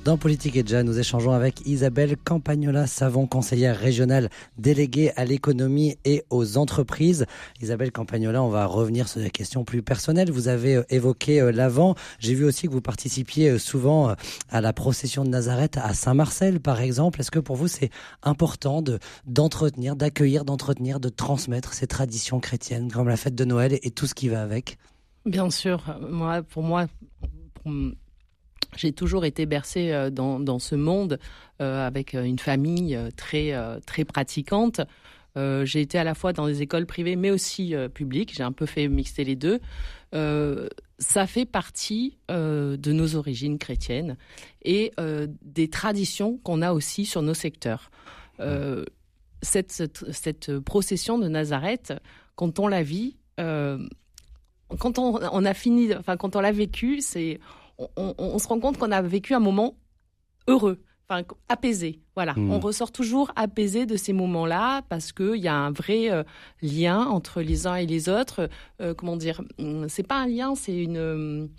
Dans 0.06 0.18
Politique 0.18 0.56
et 0.56 0.62
Déjà, 0.62 0.84
nous 0.84 1.00
échangeons 1.00 1.32
avec 1.32 1.66
Isabelle 1.66 2.16
Campagnola-Savon, 2.16 3.26
conseillère 3.26 3.76
régionale 3.76 4.30
déléguée 4.60 5.12
à 5.16 5.26
l'économie 5.26 5.98
et 6.06 6.24
aux 6.30 6.58
entreprises. 6.60 7.26
Isabelle 7.60 7.92
Campagnola, 7.92 8.44
on 8.44 8.50
va 8.50 8.68
revenir 8.68 9.08
sur 9.08 9.20
des 9.20 9.32
questions 9.32 9.64
plus 9.64 9.82
personnelles. 9.82 10.30
Vous 10.30 10.48
avez 10.48 10.76
euh, 10.76 10.84
évoqué 10.92 11.42
euh, 11.42 11.52
l'avant. 11.52 11.96
J'ai 12.20 12.36
vu 12.36 12.46
aussi 12.46 12.68
que 12.68 12.72
vous 12.72 12.82
participiez 12.82 13.50
euh, 13.50 13.58
souvent 13.58 14.14
à 14.52 14.62
la 14.62 14.74
procession 14.74 15.24
de 15.24 15.30
Nazareth 15.30 15.78
à 15.78 15.96
Saint-Marcel, 15.96 16.60
par 16.60 16.82
exemple. 16.82 17.20
Est-ce 17.20 17.32
que 17.32 17.40
pour 17.40 17.56
vous, 17.56 17.68
c'est 17.68 17.90
important 18.22 18.84
de 18.84 19.00
d'entretenir, 19.26 19.96
d'accueillir, 19.96 20.46
d'entretenir, 20.46 21.00
de 21.00 21.10
transmettre 21.10 21.74
ces 21.74 21.88
traditions 21.88 22.40
chrétiennes 22.40 22.92
comme 22.92 23.08
la 23.08 23.18
fête 23.18 23.34
de 23.34 23.46
Noël 23.46 23.80
et, 23.82 23.90
tout 23.90 24.06
ce 24.06 24.14
qui 24.14 24.30
va 24.30 24.44
avec? 24.44 24.78
Bien 25.26 25.50
sûr, 25.50 25.98
moi, 26.00 26.44
pour 26.44 26.62
moi, 26.62 26.86
j'ai 28.76 28.92
toujours 28.92 29.26
été 29.26 29.46
bercée 29.46 29.92
euh, 29.92 30.10
dans, 30.10 30.40
dans 30.40 30.60
ce 30.60 30.76
monde 30.76 31.20
euh, 31.62 31.86
avec 31.86 32.14
euh, 32.14 32.24
une 32.24 32.40
famille 32.40 32.98
très, 33.16 33.54
très 33.86 34.06
pratiquante. 34.06 34.82
J'ai 35.38 35.82
été 35.82 35.98
à 35.98 36.06
la 36.06 36.16
fois 36.16 36.32
dans 36.32 36.48
des 36.48 36.62
écoles 36.62 36.86
privées, 36.86 37.18
mais 37.18 37.30
aussi 37.30 37.74
publiques. 37.94 38.34
J'ai 38.34 38.44
un 38.44 38.54
peu 38.54 38.66
fait 38.66 38.88
mixer 38.88 39.26
les 39.26 39.36
deux. 39.36 39.60
Ça 40.14 41.28
fait 41.28 41.44
partie 41.44 42.18
de 42.30 42.92
nos 42.94 43.16
origines 43.18 43.60
chrétiennes 43.60 44.16
et 44.64 44.94
des 45.42 45.70
traditions 45.70 46.38
qu'on 46.38 46.62
a 46.62 46.72
aussi 46.72 47.06
sur 47.06 47.22
nos 47.22 47.34
secteurs. 47.34 47.92
Cette, 49.42 49.74
cette, 49.74 50.10
cette 50.14 50.58
procession 50.60 51.18
de 51.18 51.28
Nazareth, 51.28 51.92
quand 52.36 52.60
on 52.60 52.70
la 52.70 52.82
vit, 52.82 53.18
quand 53.36 55.00
on, 55.00 55.20
on 55.20 55.44
a 55.44 55.54
fini, 55.54 55.94
enfin 55.96 56.16
quand 56.16 56.38
on 56.38 56.40
l'a 56.40 56.54
vécu, 56.54 57.02
c'est, 57.02 57.42
on, 57.78 57.88
on- 57.98 58.16
on 58.18 58.40
se 58.40 58.48
rend 58.48 58.60
compte 58.60 58.78
qu'on 58.78 58.92
a 58.92 59.02
vécu 59.02 59.34
un 59.34 59.40
moment 59.40 59.76
heureux, 60.48 60.82
enfin 61.10 61.24
apaisé. 61.50 62.00
Voilà, 62.16 62.34
Mm. 62.36 62.52
on 62.52 62.60
ressort 62.60 62.92
toujours 62.92 63.32
apaisé 63.36 63.86
de 63.86 63.98
ces 63.98 64.14
moments-là 64.14 64.84
parce 64.90 65.12
qu'il 65.12 65.36
y 65.38 65.48
a 65.48 65.56
un 65.56 65.72
vrai 65.72 66.10
euh, 66.12 66.24
lien 66.62 67.00
entre 67.08 67.42
les 67.42 67.68
uns 67.68 67.76
et 67.76 67.86
les 67.86 68.08
autres. 68.10 68.50
Euh, 68.82 68.94
comment 68.94 69.18
dire 69.18 69.42
hum, 69.60 69.88
C'est 69.90 70.08
pas 70.08 70.22
un 70.22 70.28
lien, 70.28 70.56
c'est 70.56 70.76
une 70.78 70.98
hum, 70.98 71.50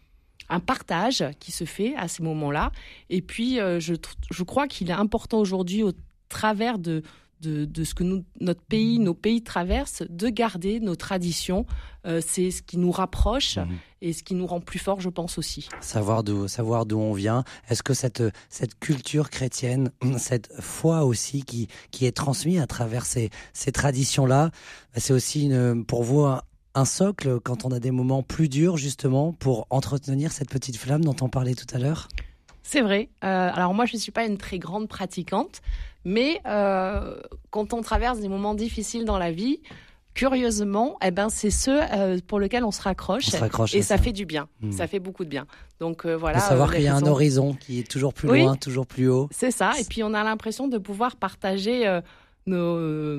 un 0.49 0.61
partage 0.61 1.25
qui 1.40 1.50
se 1.52 1.64
fait 1.64 1.94
à 1.96 2.06
ces 2.08 2.23
moments-là. 2.23 2.70
Et 3.11 3.20
puis, 3.20 3.58
euh, 3.61 3.80
je, 3.80 3.94
je 4.30 4.42
crois 4.44 4.68
qu'il 4.68 4.88
est 4.90 4.94
important 4.94 5.38
aujourd'hui, 5.40 5.82
au 5.82 5.90
travers 6.28 6.78
de, 6.78 7.02
de, 7.40 7.64
de 7.64 7.84
ce 7.84 7.94
que 7.94 8.02
nous, 8.04 8.24
notre 8.40 8.62
pays, 8.62 8.98
nos 8.98 9.14
pays 9.14 9.42
traversent, 9.42 10.02
de 10.08 10.28
garder 10.28 10.80
nos 10.80 10.96
traditions. 10.96 11.66
Euh, 12.06 12.20
c'est 12.26 12.50
ce 12.50 12.62
qui 12.62 12.78
nous 12.78 12.90
rapproche 12.90 13.56
Mhm. 13.56 13.76
et 14.00 14.12
ce 14.12 14.22
qui 14.22 14.34
nous 14.34 14.46
rend 14.46 14.60
plus 14.60 14.78
forts, 14.78 15.00
je 15.00 15.08
pense 15.08 15.38
aussi. 15.38 15.68
savoir 15.80 16.22
d'où 16.22 16.48
savoir 16.48 16.86
d'où 16.86 16.98
on 16.98 17.12
vient 17.12 17.44
est-ce 17.68 17.82
que 17.82 17.94
cette 17.94 18.22
cette 18.48 18.78
culture 18.78 19.28
chrétienne 19.30 19.90
cette 20.18 20.52
foi 20.60 21.04
aussi 21.04 21.42
qui 21.42 21.68
qui 21.90 22.06
est 22.06 22.12
transmise 22.16 22.60
à 22.60 22.66
travers 22.66 23.04
ces 23.06 23.30
ces 23.52 23.72
traditions 23.72 24.24
là 24.26 24.50
c'est 24.96 25.12
aussi 25.12 25.46
une, 25.46 25.84
pour 25.84 26.04
vous 26.04 26.20
un, 26.20 26.42
un 26.74 26.84
socle 26.84 27.40
quand 27.40 27.64
on 27.64 27.70
a 27.72 27.80
des 27.80 27.90
moments 27.90 28.22
plus 28.22 28.48
durs 28.48 28.76
justement 28.76 29.32
pour 29.32 29.66
entretenir 29.70 30.30
cette 30.32 30.48
petite 30.50 30.76
flamme 30.76 31.04
dont 31.04 31.16
on 31.22 31.28
parlait 31.28 31.54
tout 31.54 31.66
à 31.74 31.78
l'heure? 31.78 32.08
C'est 32.62 32.80
vrai. 32.82 33.08
Euh, 33.24 33.50
alors 33.54 33.74
moi, 33.74 33.86
je 33.86 33.94
ne 33.94 34.00
suis 34.00 34.10
pas 34.10 34.26
une 34.26 34.38
très 34.38 34.58
grande 34.58 34.88
pratiquante, 34.88 35.60
mais 36.06 36.40
euh, 36.46 37.16
quand 37.50 37.72
on 37.72 37.82
traverse 37.82 38.20
des 38.20 38.28
moments 38.28 38.54
difficiles 38.54 39.04
dans 39.04 39.18
la 39.18 39.32
vie, 39.32 39.58
curieusement, 40.14 40.98
eh 41.04 41.10
ben, 41.10 41.28
c'est 41.30 41.50
ceux 41.50 41.80
euh, 41.82 42.18
pour 42.28 42.38
lesquels 42.38 42.64
on 42.64 42.70
se 42.70 42.80
raccroche. 42.80 43.26
et 43.75 43.82
ça, 43.82 43.98
fait 43.98 44.12
du 44.12 44.25
bien. 44.25 44.46
Hmm. 44.60 44.70
Ça 44.70 44.86
fait 44.86 45.00
beaucoup 45.00 45.25
de 45.25 45.28
bien. 45.28 45.48
Donc 45.80 46.06
euh, 46.06 46.16
voilà. 46.16 46.38
savoir 46.38 46.72
qu'il 46.72 46.82
y 46.82 46.86
a 46.86 46.94
un 46.94 47.02
horizon 47.02 47.54
qui 47.54 47.80
est 47.80 47.90
toujours 47.90 48.14
plus 48.14 48.28
loin, 48.28 48.54
toujours 48.54 48.86
plus 48.86 49.08
haut. 49.08 49.28
C'est 49.32 49.50
ça. 49.50 49.72
Et 49.80 49.84
puis 49.84 50.04
on 50.04 50.14
a 50.14 50.22
l'impression 50.22 50.68
de 50.68 50.78
pouvoir 50.78 51.16
partager 51.16 52.00
nos 52.46 53.18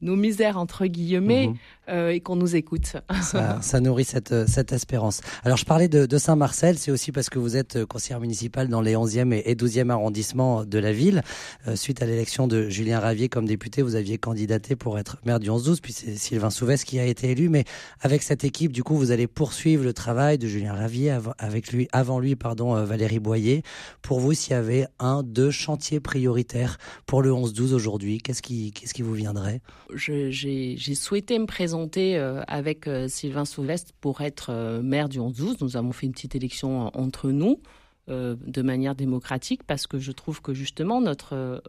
nos 0.00 0.16
misères 0.16 0.58
entre 0.58 0.86
guillemets 0.86 1.46
mhm. 1.46 1.56
Euh, 1.88 2.10
et 2.10 2.20
qu'on 2.20 2.36
nous 2.36 2.56
écoute. 2.56 2.96
Ça, 3.22 3.80
nourrit 3.80 4.04
cette, 4.04 4.46
cette 4.48 4.72
espérance. 4.72 5.20
Alors 5.44 5.58
je 5.58 5.64
parlais 5.64 5.88
de, 5.88 6.18
Saint-Marcel, 6.18 6.78
c'est 6.78 6.90
aussi 6.90 7.12
parce 7.12 7.28
que 7.28 7.38
vous 7.38 7.56
êtes 7.56 7.84
conseillère 7.84 8.20
municipale 8.20 8.68
dans 8.68 8.80
les 8.80 8.94
11e 8.94 9.32
et 9.44 9.54
12e 9.54 9.90
arrondissements 9.90 10.64
de 10.64 10.78
la 10.78 10.92
ville. 10.92 11.22
Euh, 11.68 11.76
suite 11.76 12.02
à 12.02 12.06
l'élection 12.06 12.46
de 12.46 12.68
Julien 12.68 13.00
Ravier 13.00 13.28
comme 13.28 13.44
député, 13.44 13.82
vous 13.82 13.96
aviez 13.96 14.16
candidaté 14.16 14.76
pour 14.76 14.98
être 14.98 15.18
maire 15.26 15.40
du 15.40 15.50
11-12, 15.50 15.80
puis 15.82 15.92
c'est 15.92 16.16
Sylvain 16.16 16.50
Souvès 16.50 16.84
qui 16.84 16.98
a 16.98 17.04
été 17.04 17.30
élu. 17.30 17.48
Mais 17.48 17.64
avec 18.00 18.22
cette 18.22 18.44
équipe, 18.44 18.72
du 18.72 18.82
coup, 18.82 18.96
vous 18.96 19.10
allez 19.10 19.26
poursuivre 19.26 19.84
le 19.84 19.92
travail 19.92 20.38
de 20.38 20.46
Julien 20.46 20.72
Ravier 20.72 21.18
avec 21.38 21.72
lui, 21.72 21.88
avant 21.92 22.18
lui, 22.18 22.36
pardon, 22.36 22.76
euh, 22.76 22.84
Valérie 22.84 23.18
Boyer. 23.18 23.62
Pour 24.00 24.20
vous, 24.20 24.32
s'il 24.32 24.52
y 24.52 24.54
avait 24.54 24.86
un, 24.98 25.22
deux 25.22 25.50
chantiers 25.50 26.00
prioritaires 26.00 26.78
pour 27.06 27.20
le 27.20 27.30
11-12 27.30 27.74
aujourd'hui, 27.74 28.18
qu'est-ce 28.18 28.42
qui, 28.42 28.72
qu'est-ce 28.72 28.94
qui 28.94 29.02
vous 29.02 29.14
viendrait? 29.14 29.60
J'ai 29.94 30.94
souhaité 30.94 31.38
me 31.38 31.46
présenter 31.46 31.73
euh, 31.74 32.42
avec 32.46 32.86
euh, 32.86 33.08
Sylvain 33.08 33.44
Souvest 33.44 33.94
pour 34.00 34.20
être 34.20 34.50
euh, 34.50 34.80
maire 34.82 35.08
du 35.08 35.18
11-12. 35.18 35.56
Nous 35.60 35.76
avons 35.76 35.92
fait 35.92 36.06
une 36.06 36.12
petite 36.12 36.34
élection 36.34 36.90
entre 36.96 37.30
nous 37.30 37.60
de 38.06 38.60
manière 38.60 38.94
démocratique 38.94 39.62
parce 39.66 39.86
que 39.86 39.98
je 39.98 40.12
trouve 40.12 40.42
que 40.42 40.52
justement 40.52 41.00
notre 41.00 41.62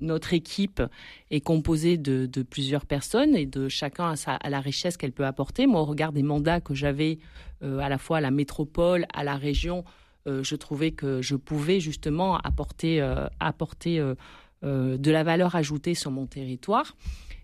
notre 0.00 0.34
équipe 0.34 0.82
est 1.30 1.40
composée 1.40 1.96
de, 1.96 2.42
plusieurs 2.42 2.84
personnes 2.84 3.34
et 3.34 3.46
de 3.46 3.70
chacun 3.70 4.12
à 4.26 4.50
la 4.50 4.60
richesse 4.60 4.98
qu'elle 4.98 5.12
peut 5.12 5.24
apporter. 5.24 5.66
Moi, 5.66 5.80
au 5.80 5.86
regard 5.86 6.12
des 6.12 6.22
mandats 6.22 6.60
que 6.60 6.74
j'avais 6.74 7.20
à 7.62 7.88
la 7.88 7.96
fois 7.96 8.18
à 8.18 8.20
la 8.20 8.30
métropole, 8.30 9.06
à 9.14 9.24
la 9.24 9.36
région, 9.36 9.82
je 10.26 10.56
trouvais 10.56 10.90
que 10.90 11.22
je 11.22 11.36
pouvais 11.36 11.80
justement 11.80 12.36
apporter, 12.36 13.00
apporter 13.40 13.98
de 14.62 15.10
la 15.10 15.24
valeur 15.24 15.56
ajoutée 15.56 15.94
sur 15.94 16.10
mon 16.10 16.26
territoire. 16.26 16.94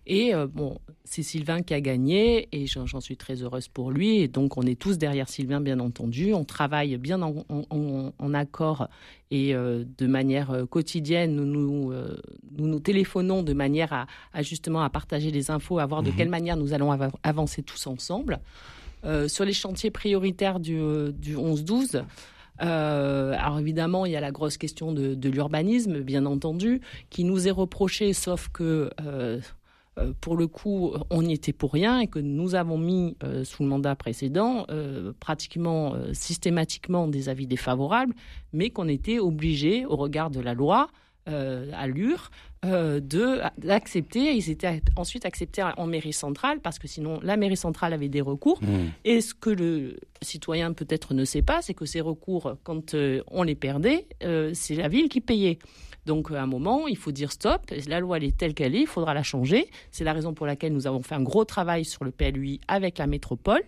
Et 0.05 0.33
euh, 0.33 0.47
bon, 0.47 0.77
c'est 1.03 1.23
Sylvain 1.23 1.61
qui 1.61 1.73
a 1.73 1.81
gagné 1.81 2.47
et 2.51 2.65
j'en 2.65 2.99
suis 2.99 3.17
très 3.17 3.41
heureuse 3.43 3.67
pour 3.67 3.91
lui. 3.91 4.17
Et 4.19 4.27
donc, 4.27 4.57
on 4.57 4.63
est 4.63 4.79
tous 4.79 4.97
derrière 4.97 5.29
Sylvain, 5.29 5.61
bien 5.61 5.79
entendu. 5.79 6.33
On 6.33 6.45
travaille 6.45 6.97
bien 6.97 7.21
en, 7.21 8.33
accord 8.33 8.87
et 9.31 9.53
euh, 9.53 9.83
de 9.97 10.07
manière 10.07 10.51
euh, 10.51 10.65
quotidienne. 10.65 11.35
Nous 11.35 11.45
nous, 11.45 11.93
nous, 12.57 12.79
téléphonons 12.79 13.43
de 13.43 13.53
manière 13.53 14.07
à, 14.33 14.41
justement 14.41 14.81
à 14.81 14.89
partager 14.89 15.31
les 15.31 15.51
infos, 15.51 15.79
à 15.79 15.85
voir 15.85 16.03
de 16.03 16.09
mhm. 16.09 16.15
quelle 16.15 16.29
manière 16.29 16.57
nous 16.57 16.73
allons 16.73 16.91
avancer 17.23 17.61
tous 17.63 17.87
ensemble. 17.87 18.39
sur 19.27 19.45
les 19.45 19.53
chantiers 19.53 19.91
prioritaires 19.91 20.59
du, 20.59 20.79
du 21.13 21.35
11-12, 21.35 22.03
alors 22.59 23.59
évidemment, 23.59 24.05
il 24.05 24.11
y 24.11 24.15
a 24.15 24.21
la 24.21 24.31
grosse 24.31 24.57
question 24.57 24.91
de, 24.91 25.15
de 25.15 25.29
l'urbanisme, 25.29 26.01
bien 26.01 26.25
entendu, 26.25 26.81
qui 27.09 27.23
nous 27.23 27.47
est 27.47 27.51
reprochée, 27.51 28.13
sauf 28.13 28.49
que 28.49 28.89
euh, 29.01 29.39
pour 30.21 30.35
le 30.35 30.47
coup, 30.47 30.93
on 31.09 31.23
n'y 31.23 31.33
était 31.33 31.53
pour 31.53 31.73
rien 31.73 31.99
et 31.99 32.07
que 32.07 32.19
nous 32.19 32.55
avons 32.55 32.77
mis 32.77 33.15
euh, 33.23 33.43
sous 33.43 33.63
le 33.63 33.69
mandat 33.69 33.95
précédent 33.95 34.65
euh, 34.69 35.13
pratiquement 35.19 35.95
systématiquement 36.13 37.07
des 37.07 37.29
avis 37.29 37.47
défavorables, 37.47 38.13
mais 38.53 38.69
qu'on 38.69 38.87
était 38.87 39.19
obligé, 39.19 39.85
au 39.85 39.95
regard 39.95 40.29
de 40.29 40.39
la 40.39 40.53
loi, 40.53 40.89
à 41.27 41.85
l'UR, 41.85 42.31
d'accepter. 42.63 44.35
Ils 44.35 44.49
étaient 44.49 44.81
ensuite 44.95 45.25
acceptés 45.25 45.63
en 45.77 45.85
mairie 45.85 46.13
centrale 46.13 46.59
parce 46.59 46.79
que 46.79 46.87
sinon 46.87 47.19
la 47.21 47.37
mairie 47.37 47.55
centrale 47.55 47.93
avait 47.93 48.09
des 48.09 48.21
recours. 48.21 48.59
Mmh. 48.63 48.67
Et 49.05 49.21
ce 49.21 49.35
que 49.35 49.51
le 49.51 49.97
citoyen 50.23 50.73
peut-être 50.73 51.13
ne 51.13 51.25
sait 51.25 51.43
pas, 51.43 51.61
c'est 51.61 51.75
que 51.75 51.85
ces 51.85 52.01
recours, 52.01 52.55
quand 52.63 52.95
on 53.27 53.43
les 53.43 53.53
perdait, 53.53 54.07
c'est 54.53 54.75
la 54.75 54.87
ville 54.87 55.07
qui 55.07 55.21
payait. 55.21 55.59
Donc 56.05 56.31
à 56.31 56.41
un 56.41 56.47
moment, 56.47 56.87
il 56.87 56.97
faut 56.97 57.11
dire 57.11 57.31
stop. 57.31 57.61
La 57.87 57.99
loi 57.99 58.17
elle 58.17 58.23
est 58.23 58.37
telle 58.37 58.53
qu'elle 58.53 58.75
est, 58.75 58.81
il 58.81 58.87
faudra 58.87 59.13
la 59.13 59.23
changer. 59.23 59.69
C'est 59.91 60.03
la 60.03 60.13
raison 60.13 60.33
pour 60.33 60.45
laquelle 60.45 60.73
nous 60.73 60.87
avons 60.87 61.01
fait 61.01 61.15
un 61.15 61.21
gros 61.21 61.45
travail 61.45 61.85
sur 61.85 62.03
le 62.03 62.11
PLUI 62.11 62.61
avec 62.67 62.97
la 62.97 63.07
métropole 63.07 63.61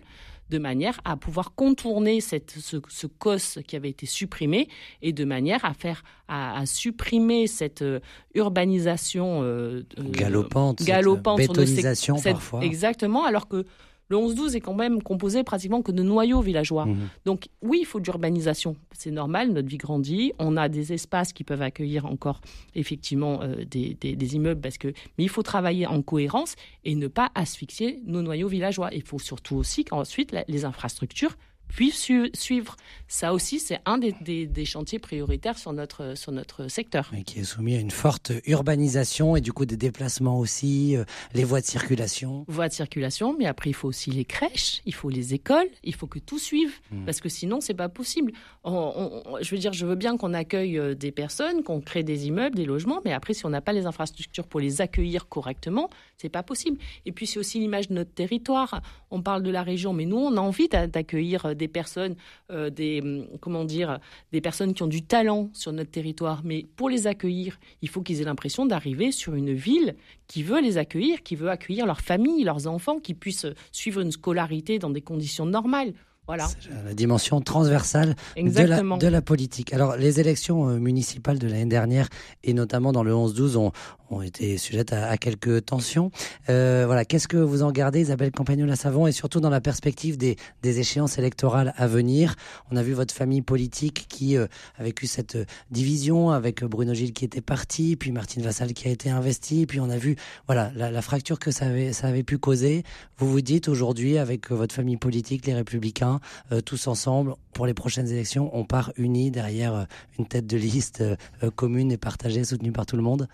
de 0.52 0.58
manière 0.58 1.00
à 1.04 1.16
pouvoir 1.16 1.54
contourner 1.54 2.20
cette, 2.20 2.50
ce, 2.50 3.06
COS 3.06 3.58
qui 3.66 3.74
avait 3.74 3.88
été 3.88 4.04
supprimé 4.04 4.68
et 5.00 5.12
de 5.12 5.24
manière 5.24 5.64
à 5.64 5.72
faire 5.72 6.04
à, 6.28 6.64
supprimer 6.66 7.46
cette 7.46 7.82
euh, 7.82 8.00
urbanisation 8.34 9.42
euh, 9.42 9.82
euh, 9.98 10.02
galopante, 10.10 10.82
galopante 10.82 11.38
bétonisation 11.38 12.20
parfois. 12.20 12.62
Exactement, 12.62 13.24
alors 13.24 13.48
que 13.48 13.64
le 14.12 14.18
11-12 14.18 14.56
est 14.56 14.60
quand 14.60 14.74
même 14.74 15.02
composé 15.02 15.42
pratiquement 15.42 15.80
que 15.80 15.90
de 15.90 16.02
noyaux 16.02 16.42
villageois. 16.42 16.84
Mhm. 16.86 17.08
Donc 17.24 17.48
oui, 17.62 17.78
il 17.80 17.86
faut 17.86 17.98
de 17.98 18.04
l'urbanisation. 18.04 18.76
C'est 18.92 19.10
normal, 19.10 19.52
notre 19.52 19.68
vie 19.68 19.78
grandit. 19.78 20.32
On 20.38 20.56
a 20.56 20.68
des 20.68 20.92
espaces 20.92 21.32
qui 21.32 21.44
peuvent 21.44 21.62
accueillir 21.62 22.04
encore 22.04 22.40
effectivement 22.74 23.40
euh, 23.42 23.64
des, 23.64 24.34
immeubles, 24.36 24.60
parce 24.60 24.78
que, 24.78 24.88
mais 25.16 25.24
il 25.24 25.30
faut 25.30 25.42
travailler 25.42 25.86
en 25.86 26.02
cohérence 26.02 26.56
et 26.84 26.94
ne 26.94 27.08
pas 27.08 27.30
asphyxier 27.34 28.00
nos 28.04 28.22
noyaux 28.22 28.48
villageois. 28.48 28.90
Il 28.92 29.02
faut 29.02 29.18
surtout 29.18 29.56
aussi 29.56 29.84
qu'ensuite 29.84 30.36
les 30.46 30.64
infrastructures 30.64 31.36
puissent 31.74 32.10
suivre. 32.34 32.76
Ça 33.08 33.34
aussi, 33.34 33.60
c'est 33.60 33.78
un 33.84 33.98
des, 33.98 34.64
chantiers 34.64 34.98
prioritaires 34.98 35.58
sur 35.58 35.72
notre, 35.72 36.16
sur 36.16 36.32
notre 36.32 36.68
secteur. 36.68 37.10
Et 37.16 37.24
qui 37.24 37.40
est 37.40 37.44
soumis 37.44 37.74
à 37.76 37.78
une 37.78 37.90
forte 37.90 38.32
urbanisation 38.46 39.36
et 39.36 39.40
du 39.40 39.52
coup 39.52 39.66
des 39.66 39.76
déplacements 39.76 40.38
aussi, 40.38 40.96
euh, 40.96 41.04
les 41.34 41.44
voies 41.44 41.60
de 41.60 41.66
circulation. 41.66 42.44
Voies 42.48 42.68
de 42.68 42.72
circulation, 42.72 43.36
mais 43.38 43.46
après 43.46 43.70
il 43.70 43.74
faut 43.74 43.88
aussi 43.88 44.10
les 44.10 44.24
crèches, 44.24 44.80
il 44.86 44.94
faut 44.94 45.10
les 45.10 45.34
écoles, 45.34 45.68
il 45.82 45.94
faut 45.94 46.06
que 46.06 46.18
tout 46.18 46.38
suive, 46.38 46.72
hmm. 46.90 47.04
parce 47.04 47.20
que 47.20 47.28
sinon 47.28 47.60
c'est 47.60 47.74
pas 47.74 47.88
possible. 47.88 48.32
je 48.64 49.50
veux 49.50 49.58
dire, 49.58 49.72
je 49.72 49.84
veux 49.84 49.94
bien 49.94 50.16
qu'on 50.16 50.32
accueille 50.32 50.78
euh, 50.78 50.94
des 50.94 51.12
personnes, 51.12 51.62
qu'on 51.62 51.80
crée 51.80 52.02
des 52.02 52.26
immeubles, 52.28 52.56
des 52.56 52.64
logements, 52.64 53.00
mais 53.04 53.12
après 53.12 53.34
si 53.34 53.44
on 53.44 53.50
n'a 53.50 53.60
pas 53.60 53.72
les 53.72 53.86
infrastructures 53.86 54.46
pour 54.46 54.60
les 54.60 54.80
accueillir 54.80 55.28
correctement, 55.28 55.90
c'est 56.16 56.28
pas 56.28 56.42
possible. 56.42 56.78
Et 57.04 57.12
puis 57.12 57.26
c'est 57.26 57.38
aussi 57.38 57.58
l'image 57.58 57.88
de 57.88 57.94
notre 57.94 58.12
territoire. 58.12 58.80
On 59.10 59.22
parle 59.22 59.42
de 59.42 59.50
la 59.50 59.62
région, 59.62 59.92
mais 59.92 60.06
nous 60.06 60.18
on 60.18 60.36
a 60.36 60.40
envie 60.40 60.68
d'accueillir 60.68 61.54
des 61.54 61.61
personnes, 61.68 62.16
euh, 62.50 62.70
des 62.70 63.00
hum, 63.00 63.26
comment 63.40 63.64
dire, 63.64 63.98
des 64.32 64.40
personnes 64.40 64.74
qui 64.74 64.82
ont 64.82 64.88
du 64.88 65.02
talent 65.02 65.50
sur 65.52 65.72
notre 65.72 65.90
territoire. 65.90 66.42
Mais 66.44 66.66
pour 66.76 66.88
les 66.88 67.06
accueillir, 67.06 67.58
il 67.82 67.88
faut 67.88 68.02
qu'ils 68.02 68.20
aient 68.20 68.24
l'impression 68.24 68.66
d'arriver 68.66 69.12
sur 69.12 69.34
une 69.34 69.52
ville 69.52 69.96
qui 70.26 70.42
veut 70.42 70.60
les 70.60 70.78
accueillir, 70.78 71.22
qui 71.22 71.36
veut 71.36 71.50
accueillir 71.50 71.86
leurs 71.86 72.00
familles, 72.00 72.44
leurs 72.44 72.66
enfants, 72.66 72.98
qui 72.98 73.14
puissent 73.14 73.46
suivre 73.70 74.00
une 74.00 74.12
scolarité 74.12 74.78
dans 74.78 74.90
des 74.90 75.02
conditions 75.02 75.46
normales. 75.46 75.92
Voilà. 76.28 76.48
La 76.84 76.94
dimension 76.94 77.40
transversale 77.40 78.14
de 78.36 78.62
la, 78.62 78.80
de 78.80 79.06
la, 79.08 79.22
politique. 79.22 79.72
Alors, 79.72 79.96
les 79.96 80.20
élections 80.20 80.68
euh, 80.68 80.78
municipales 80.78 81.40
de 81.40 81.48
l'année 81.48 81.66
dernière, 81.66 82.08
et 82.44 82.54
notamment 82.54 82.92
dans 82.92 83.02
le 83.02 83.12
11-12, 83.12 83.56
ont, 83.56 83.72
ont, 84.08 84.22
été 84.22 84.56
sujettes 84.56 84.92
à, 84.92 85.18
quelques 85.18 85.64
tensions. 85.64 86.12
Euh, 86.48 86.84
voilà, 86.86 87.04
qu'est-ce 87.04 87.26
que 87.26 87.38
vous 87.38 87.64
en 87.64 87.72
gardez, 87.72 88.02
Isabelle 88.02 88.30
Campagnol-Savon, 88.30 89.08
et 89.08 89.12
surtout 89.12 89.40
dans 89.40 89.50
la 89.50 89.60
perspective 89.60 90.16
des, 90.16 90.36
des, 90.62 90.78
échéances 90.78 91.18
électorales 91.18 91.74
à 91.76 91.88
venir? 91.88 92.36
On 92.70 92.76
a 92.76 92.84
vu 92.84 92.92
votre 92.92 93.12
famille 93.12 93.42
politique 93.42 94.06
qui 94.08 94.36
euh, 94.36 94.46
a 94.78 94.84
vécu 94.84 95.08
cette 95.08 95.36
division 95.72 96.30
avec 96.30 96.62
Bruno 96.62 96.94
Gilles 96.94 97.14
qui 97.14 97.24
était 97.24 97.40
parti, 97.40 97.96
puis 97.96 98.12
Martine 98.12 98.44
Vassal 98.44 98.74
qui 98.74 98.86
a 98.86 98.92
été 98.92 99.10
investie, 99.10 99.66
puis 99.66 99.80
on 99.80 99.90
a 99.90 99.96
vu 99.96 100.14
voilà 100.46 100.70
la, 100.76 100.92
la 100.92 101.02
fracture 101.02 101.40
que 101.40 101.50
ça 101.50 101.66
avait, 101.66 101.92
ça 101.92 102.06
avait 102.06 102.22
pu 102.22 102.38
causer. 102.38 102.84
Vous 103.18 103.28
vous 103.28 103.40
dites 103.40 103.68
aujourd'hui, 103.68 104.18
avec 104.18 104.52
votre 104.52 104.72
famille 104.72 104.96
politique, 104.96 105.46
les 105.46 105.54
Républicains, 105.54 106.12
euh, 106.12 106.18
tous 106.64 106.86
ensemble, 106.86 107.34
pour 107.52 107.66
les 107.66 107.74
prochaines 107.74 108.08
élections, 108.08 108.50
on 108.56 108.64
part 108.64 108.92
unis 108.96 109.30
derrière 109.30 109.74
euh, 109.74 109.84
une 110.18 110.26
tête 110.26 110.46
de 110.46 110.56
liste 110.56 111.02
euh, 111.02 111.50
commune 111.54 111.92
et 111.92 111.96
partagée, 111.96 112.44
soutenue 112.44 112.72
par 112.72 112.86
tout 112.86 112.96
le 112.96 113.02
monde 113.02 113.28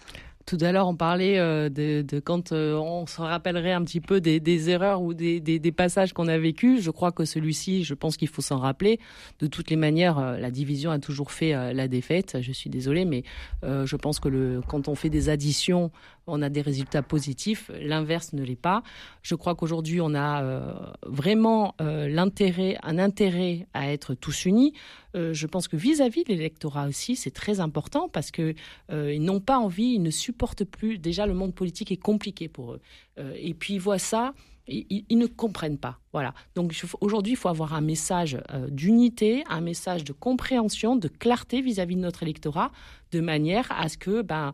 tout 0.48 0.58
à 0.62 0.72
l'heure, 0.72 0.88
on 0.88 0.96
parlait 0.96 1.36
de, 1.36 2.20
quand 2.20 2.52
on 2.52 3.06
se 3.06 3.20
rappellerait 3.20 3.72
un 3.72 3.84
petit 3.84 4.00
peu 4.00 4.20
des, 4.20 4.70
erreurs 4.70 5.02
ou 5.02 5.12
des, 5.12 5.72
passages 5.76 6.12
qu'on 6.14 6.26
a 6.26 6.38
vécus. 6.38 6.80
Je 6.82 6.90
crois 6.90 7.12
que 7.12 7.24
celui-ci, 7.24 7.84
je 7.84 7.94
pense 7.94 8.16
qu'il 8.16 8.28
faut 8.28 8.42
s'en 8.42 8.56
rappeler. 8.56 8.98
De 9.40 9.46
toutes 9.46 9.68
les 9.68 9.76
manières, 9.76 10.20
la 10.20 10.50
division 10.50 10.90
a 10.90 10.98
toujours 10.98 11.32
fait 11.32 11.52
la 11.74 11.86
défaite. 11.86 12.38
Je 12.40 12.52
suis 12.52 12.70
désolée, 12.70 13.04
mais 13.04 13.24
je 13.62 13.96
pense 13.96 14.20
que 14.20 14.60
quand 14.66 14.88
on 14.88 14.94
fait 14.94 15.10
des 15.10 15.28
additions 15.28 15.90
on 16.28 16.42
a 16.42 16.48
des 16.48 16.60
résultats 16.60 17.02
positifs. 17.02 17.70
L'inverse 17.80 18.32
ne 18.32 18.42
l'est 18.42 18.56
pas. 18.56 18.82
Je 19.22 19.34
crois 19.34 19.54
qu'aujourd'hui, 19.54 20.00
on 20.00 20.14
a 20.14 20.42
euh, 20.42 20.72
vraiment 21.06 21.74
euh, 21.80 22.08
l'intérêt, 22.08 22.76
un 22.82 22.98
intérêt 22.98 23.66
à 23.74 23.90
être 23.90 24.14
tous 24.14 24.44
unis. 24.44 24.74
Euh, 25.16 25.32
je 25.32 25.46
pense 25.46 25.68
que 25.68 25.76
vis-à-vis 25.76 26.24
de 26.24 26.28
l'électorat 26.28 26.86
aussi, 26.86 27.16
c'est 27.16 27.30
très 27.30 27.60
important 27.60 28.08
parce 28.08 28.30
que 28.30 28.54
ils 28.90 29.22
n'ont 29.22 29.40
pas 29.40 29.58
envie, 29.58 29.94
ils 29.94 30.02
ne 30.02 30.10
supportent 30.10 30.37
plus. 30.64 30.98
Déjà, 30.98 31.26
le 31.26 31.34
monde 31.34 31.54
politique 31.54 31.92
est 31.92 31.96
compliqué 31.96 32.48
pour 32.48 32.74
eux. 32.74 32.80
et 33.36 33.54
puis 33.54 33.74
ils 33.74 33.80
voient 33.80 33.98
ça 33.98 34.34
ils, 34.70 35.18
ne 35.18 35.26
comprennent 35.26 35.78
pas. 35.78 35.98
Voilà. 36.12 36.34
Donc 36.54 36.74
aujourd'hui, 37.00 37.32
il 37.32 37.36
faut 37.36 37.48
avoir 37.48 37.74
un 37.74 37.80
message 37.80 38.38
d'unité, 38.68 39.42
un 39.48 39.62
message 39.62 40.04
de 40.04 40.12
compréhension, 40.12 40.96
de 40.96 41.08
clarté 41.08 41.62
vis-à-vis 41.62 41.94
-vis 41.94 41.98
de 41.98 42.02
notre 42.02 42.22
électorat, 42.22 42.70
de 43.12 43.20
manière 43.20 43.72
à 43.72 43.88
ce 43.88 43.96
que 43.96 44.22
ben 44.22 44.52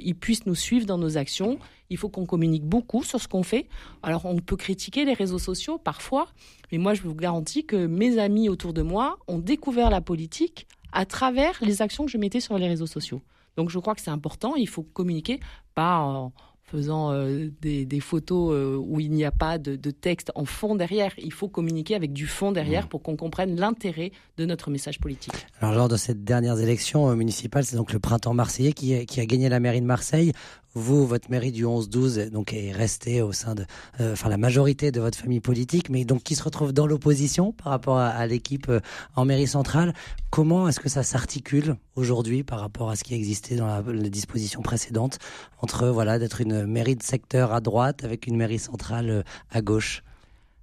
ils 0.00 0.14
puissent 0.14 0.46
nous 0.46 0.54
suivre 0.54 0.86
dans 0.86 0.98
nos 0.98 1.16
actions. 1.16 1.58
Il 1.90 1.96
faut 1.96 2.08
qu'on 2.08 2.26
communique 2.26 2.64
beaucoup 2.64 3.02
sur 3.02 3.20
ce 3.20 3.28
qu'on 3.28 3.42
fait. 3.42 3.68
Alors, 4.02 4.24
on 4.26 4.36
peut 4.36 4.56
critiquer 4.56 5.04
les 5.04 5.14
réseaux 5.14 5.38
sociaux 5.38 5.78
parfois, 5.78 6.28
mais 6.70 6.78
moi, 6.78 6.94
je 6.94 7.02
vous 7.02 7.14
garantis 7.14 7.64
que 7.64 7.86
mes 7.86 8.18
amis 8.18 8.48
autour 8.48 8.72
de 8.72 8.82
moi 8.82 9.18
ont 9.26 9.38
découvert 9.38 9.90
la 9.90 10.00
politique 10.00 10.66
à 10.92 11.06
travers 11.06 11.58
les 11.62 11.82
actions 11.82 12.04
que 12.04 12.10
je 12.10 12.18
mettais 12.18 12.40
sur 12.40 12.58
les 12.58 12.68
réseaux 12.68 12.86
sociaux. 12.86 13.22
Donc, 13.56 13.70
je 13.70 13.78
crois 13.78 13.94
que 13.94 14.00
c'est 14.00 14.10
important. 14.10 14.54
Il 14.56 14.68
faut 14.68 14.82
communiquer, 14.82 15.40
pas 15.74 15.98
en, 15.98 16.32
faisant 16.64 17.12
euh, 17.12 17.50
des, 17.60 18.00
photos 18.00 18.52
euh, 18.52 18.76
où 18.76 18.98
il 18.98 19.10
n'y 19.10 19.24
a 19.24 19.30
pas 19.30 19.58
de, 19.58 19.76
texte 19.90 20.32
en 20.34 20.44
fond 20.44 20.74
derrière. 20.74 21.12
Il 21.18 21.32
faut 21.32 21.48
communiquer 21.48 21.94
avec 21.94 22.12
du 22.12 22.26
fond 22.26 22.52
derrière 22.52 22.86
mmh. 22.86 22.88
pour 22.88 23.02
qu'on 23.02 23.16
comprenne 23.16 23.56
l'intérêt 23.56 24.12
de 24.38 24.44
notre 24.46 24.70
message 24.70 24.98
politique. 24.98 25.34
Alors 25.60 25.74
lors 25.74 25.88
de 25.88 25.96
ces 25.96 26.14
dernières 26.14 26.58
élections 26.58 27.08
euh, 27.10 27.14
municipales, 27.14 27.64
c'est 27.64 27.76
donc 27.76 27.92
le 27.92 27.98
printemps 27.98 28.34
marseillais 28.34 28.72
qui, 28.72 29.06
qui 29.06 29.20
a 29.20 29.26
gagné 29.26 29.48
la 29.48 29.60
mairie 29.60 29.80
de 29.80 29.86
Marseille 29.86 30.32
vous, 30.74 31.06
votre 31.06 31.30
mairie 31.30 31.52
du 31.52 31.64
11-12, 31.64 32.30
donc 32.30 32.52
est 32.52 32.72
restée 32.72 33.22
au 33.22 33.32
sein 33.32 33.54
de, 33.54 33.64
euh, 34.00 34.12
enfin 34.12 34.28
la 34.28 34.36
majorité 34.36 34.90
de 34.90 35.00
votre 35.00 35.16
famille 35.16 35.40
politique, 35.40 35.88
mais 35.88 36.04
donc 36.04 36.22
qui 36.22 36.34
se 36.34 36.42
retrouve 36.42 36.72
dans 36.72 36.86
l'opposition 36.86 37.52
par 37.52 37.68
rapport 37.68 37.98
à, 37.98 38.26
l'équipe 38.26 38.68
euh, 38.68 38.80
en 39.14 39.24
mairie 39.24 39.46
centrale. 39.46 39.94
Comment 40.30 40.68
est-ce 40.68 40.80
que 40.80 40.88
ça 40.88 41.02
s'articule 41.02 41.76
aujourd'hui 41.94 42.42
par 42.42 42.60
rapport 42.60 42.90
à 42.90 42.96
ce 42.96 43.04
qui 43.04 43.14
existait 43.14 43.56
dans 43.56 43.66
la, 43.66 43.82
les 43.82 44.10
dispositions 44.10 44.62
précédentes 44.62 45.18
entre 45.60 45.88
voilà 45.88 46.18
d'être 46.18 46.40
une 46.40 46.66
mairie 46.66 46.96
de 46.96 47.02
secteur 47.02 47.52
à 47.52 47.60
droite 47.60 48.04
avec 48.04 48.26
une 48.26 48.36
mairie 48.36 48.58
centrale 48.58 49.10
euh, 49.10 49.22
à 49.50 49.62
gauche? 49.62 50.02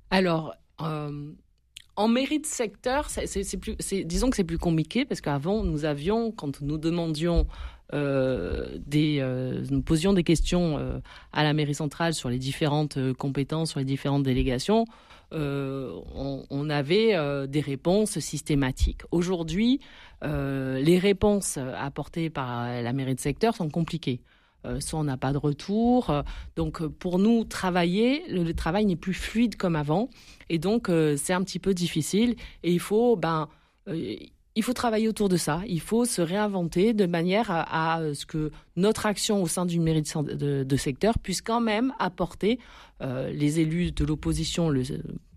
Alors. 0.10 0.54
En 1.98 2.08
mairie 2.08 2.40
de 2.40 2.46
secteur, 2.46 3.10
disons 4.06 4.30
que 4.30 4.36
c'est 4.36 4.44
plus 4.44 4.58
compliqué 4.58 5.06
parce 5.06 5.20
qu'avant 5.20 5.64
nous 5.64 5.84
avions, 5.84 6.32
quand 6.32 6.62
nous 6.62 6.78
demandions 6.78 7.42
euh, 7.42 7.44
des, 7.94 9.18
euh, 9.20 9.66
nous 9.70 9.82
posions 9.82 10.14
des 10.14 10.24
questions 10.24 10.78
euh, 10.78 11.00
à 11.34 11.44
la 11.44 11.54
mairie 11.54 11.76
centrale 11.76 12.14
sur 12.14 12.30
les 12.30 12.40
différentes 12.40 12.98
compétences, 13.14 13.72
sur 13.72 13.80
les 13.80 13.86
différentes 13.86 14.24
délégations, 14.24 14.86
on, 15.34 16.70
avait 16.70 17.16
des 17.48 17.62
réponses 17.62 18.20
systématiques. 18.20 19.04
Aujourd'hui, 19.12 19.80
les 20.22 21.00
réponses 21.00 21.58
apportées 21.58 22.30
par 22.30 22.66
la 22.68 22.92
mairie 22.92 23.16
de 23.16 23.20
secteur 23.22 23.56
sont 23.56 23.70
compliquées. 23.70 24.20
soit 24.80 25.00
on 25.00 25.06
n'a 25.06 25.16
pas 25.16 25.32
de 25.32 25.38
retour. 25.38 26.14
donc 26.58 26.86
pour 26.86 27.18
nous, 27.18 27.46
travailler, 27.46 28.24
le, 28.28 28.54
travail 28.54 28.86
n'est 28.86 28.98
plus 28.98 29.14
fluide 29.14 29.56
comme 29.56 29.78
avant. 29.78 30.10
Et 30.50 30.60
donc 30.60 30.92
c'est 31.16 31.32
un 31.32 31.44
petit 31.44 31.60
peu 31.60 31.74
difficile. 31.74 32.36
Et 32.64 32.74
il 32.74 32.82
faut, 32.82 33.16
ben, 33.16 33.48
il 34.56 34.64
faut 34.64 34.74
travailler 34.74 35.08
autour 35.08 35.30
de 35.30 35.38
ça. 35.38 35.62
Il 35.68 35.80
faut 35.80 36.06
se 36.06 36.22
réinventer 36.22 36.94
de 36.94 37.06
manière 37.06 37.50
à, 37.50 38.02
ce 38.14 38.26
que 38.26 38.52
notre 38.76 39.06
action 39.06 39.42
au 39.42 39.48
sein 39.48 39.66
du 39.66 39.80
mairie 39.80 40.04
de, 40.04 40.76
secteur 40.76 41.18
puisse 41.20 41.42
quand 41.42 41.62
même 41.62 41.94
apporter 42.00 42.60
euh, 43.02 43.32
les 43.32 43.60
élus 43.60 43.92
de 43.92 44.04
l'opposition 44.04 44.74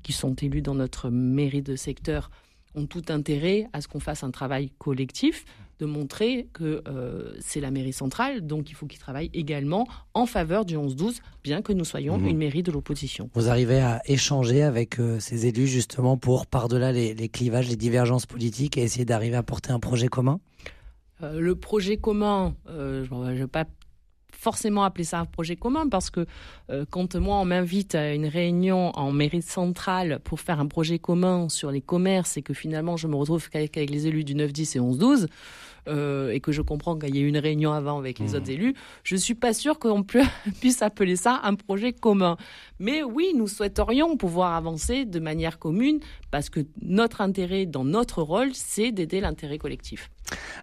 qui 0.03 0.12
sont 0.12 0.35
élus 0.35 0.62
dans 0.62 0.74
notre 0.74 1.11
mairie 1.11 1.62
de 1.62 1.77
secteur 1.77 2.31
ont 2.74 2.87
tout 2.87 3.05
intérêt 3.09 3.68
à 3.72 3.81
ce 3.81 3.88
qu'on 3.88 4.00
fasse 4.00 4.24
un 4.24 4.33
travail 4.33 4.70
collectif 4.79 5.44
de 5.79 5.87
montrer 5.87 6.49
que 6.53 6.83
euh, 6.87 7.35
c'est 7.41 7.61
la 7.61 7.71
mairie 7.71 7.93
centrale, 7.93 8.47
donc 8.47 8.71
il 8.71 8.75
faut 8.75 8.87
qu'ils 8.87 8.99
travaillent 8.99 9.31
également 9.35 9.87
en 10.15 10.27
faveur 10.27 10.65
du 10.65 10.77
11-12, 10.77 11.19
bien 11.43 11.63
que 11.63 11.73
nous 11.73 11.85
soyons 11.85 12.19
mhm. 12.19 12.29
une 12.29 12.37
mairie 12.39 12.63
de 12.63 12.73
l'opposition. 12.73 13.31
Vous 13.35 13.49
arrivez 13.49 13.81
à 13.81 14.03
échanger 14.07 14.63
avec 14.63 15.01
euh, 15.01 15.19
ces 15.21 15.47
élus 15.47 15.67
justement 15.67 16.17
pour, 16.17 16.47
par-delà 16.47 16.93
les, 16.93 17.29
clivages, 17.29 17.69
les 17.69 17.77
divergences 17.77 18.27
politiques 18.27 18.79
et 18.79 18.83
essayer 18.83 19.05
d'arriver 19.05 19.37
à 19.37 19.43
porter 19.43 19.73
un 19.73 19.81
projet 19.81 20.09
commun? 20.09 20.41
Euh, 21.23 21.41
le 21.41 21.55
projet 21.55 21.97
commun, 21.97 22.55
je 22.67 23.13
ne 23.13 23.35
vais 23.35 23.47
pas 23.47 23.65
forcément 24.37 24.85
appeler 24.85 25.05
ça 25.05 25.20
un 25.20 25.25
projet 25.25 25.57
commun 25.57 25.88
parce 25.88 26.11
que 26.11 26.27
euh, 26.70 26.85
quand 26.90 27.14
moi 27.16 27.37
on 27.37 27.44
m'invite 27.44 27.94
à 27.94 28.14
une 28.14 28.27
réunion 28.27 28.90
en 28.97 29.12
mairie 29.12 29.42
centrale 29.42 30.20
pour 30.25 30.40
faire 30.40 30.61
un 30.61 30.66
projet 30.66 30.99
commun 30.99 31.49
sur 31.49 31.70
les 31.70 31.81
commerces 31.81 32.37
et 32.37 32.42
que 32.42 32.55
finalement 32.55 32.97
je 32.97 33.09
me 33.09 33.16
retrouve 33.16 33.49
avec 33.55 33.77
les 33.77 34.07
élus 34.07 34.25
du 34.25 34.35
9, 34.35 34.53
10 34.53 34.77
et 34.77 34.81
11, 34.81 34.99
12 34.99 35.29
euh, 35.88 36.31
et 36.31 36.40
que 36.40 36.53
je 36.53 36.62
comprends 36.62 36.99
qu'il 36.99 37.14
y 37.14 37.18
ait 37.18 37.23
eu 37.23 37.29
une 37.29 37.38
réunion 37.38 37.73
avant 37.73 37.99
avec 37.99 38.18
les 38.18 38.29
mmh. 38.29 38.35
autres 38.35 38.51
élus, 38.51 38.75
je 39.03 39.16
suis 39.16 39.35
pas 39.35 39.53
sûre 39.53 39.79
qu'on 39.79 40.03
puisse 40.61 40.83
appeler 40.83 41.16
ça 41.16 41.40
un 41.44 41.55
projet 41.55 41.92
commun. 41.92 42.37
Mais 42.79 43.03
oui, 43.03 43.33
nous 43.37 43.49
souhaiterions 43.49 44.16
pouvoir 44.16 44.55
avancer 44.55 45.05
de 45.05 45.20
manière 45.20 45.59
commune 45.59 46.01
parce 46.31 46.51
que 46.51 46.61
notre 46.83 47.20
intérêt 47.20 47.66
dans 47.66 47.85
notre 47.85 48.23
rôle, 48.23 48.51
c'est 48.55 48.92
d'aider 48.92 49.20
l'intérêt 49.20 49.59
collectif. 49.59 50.11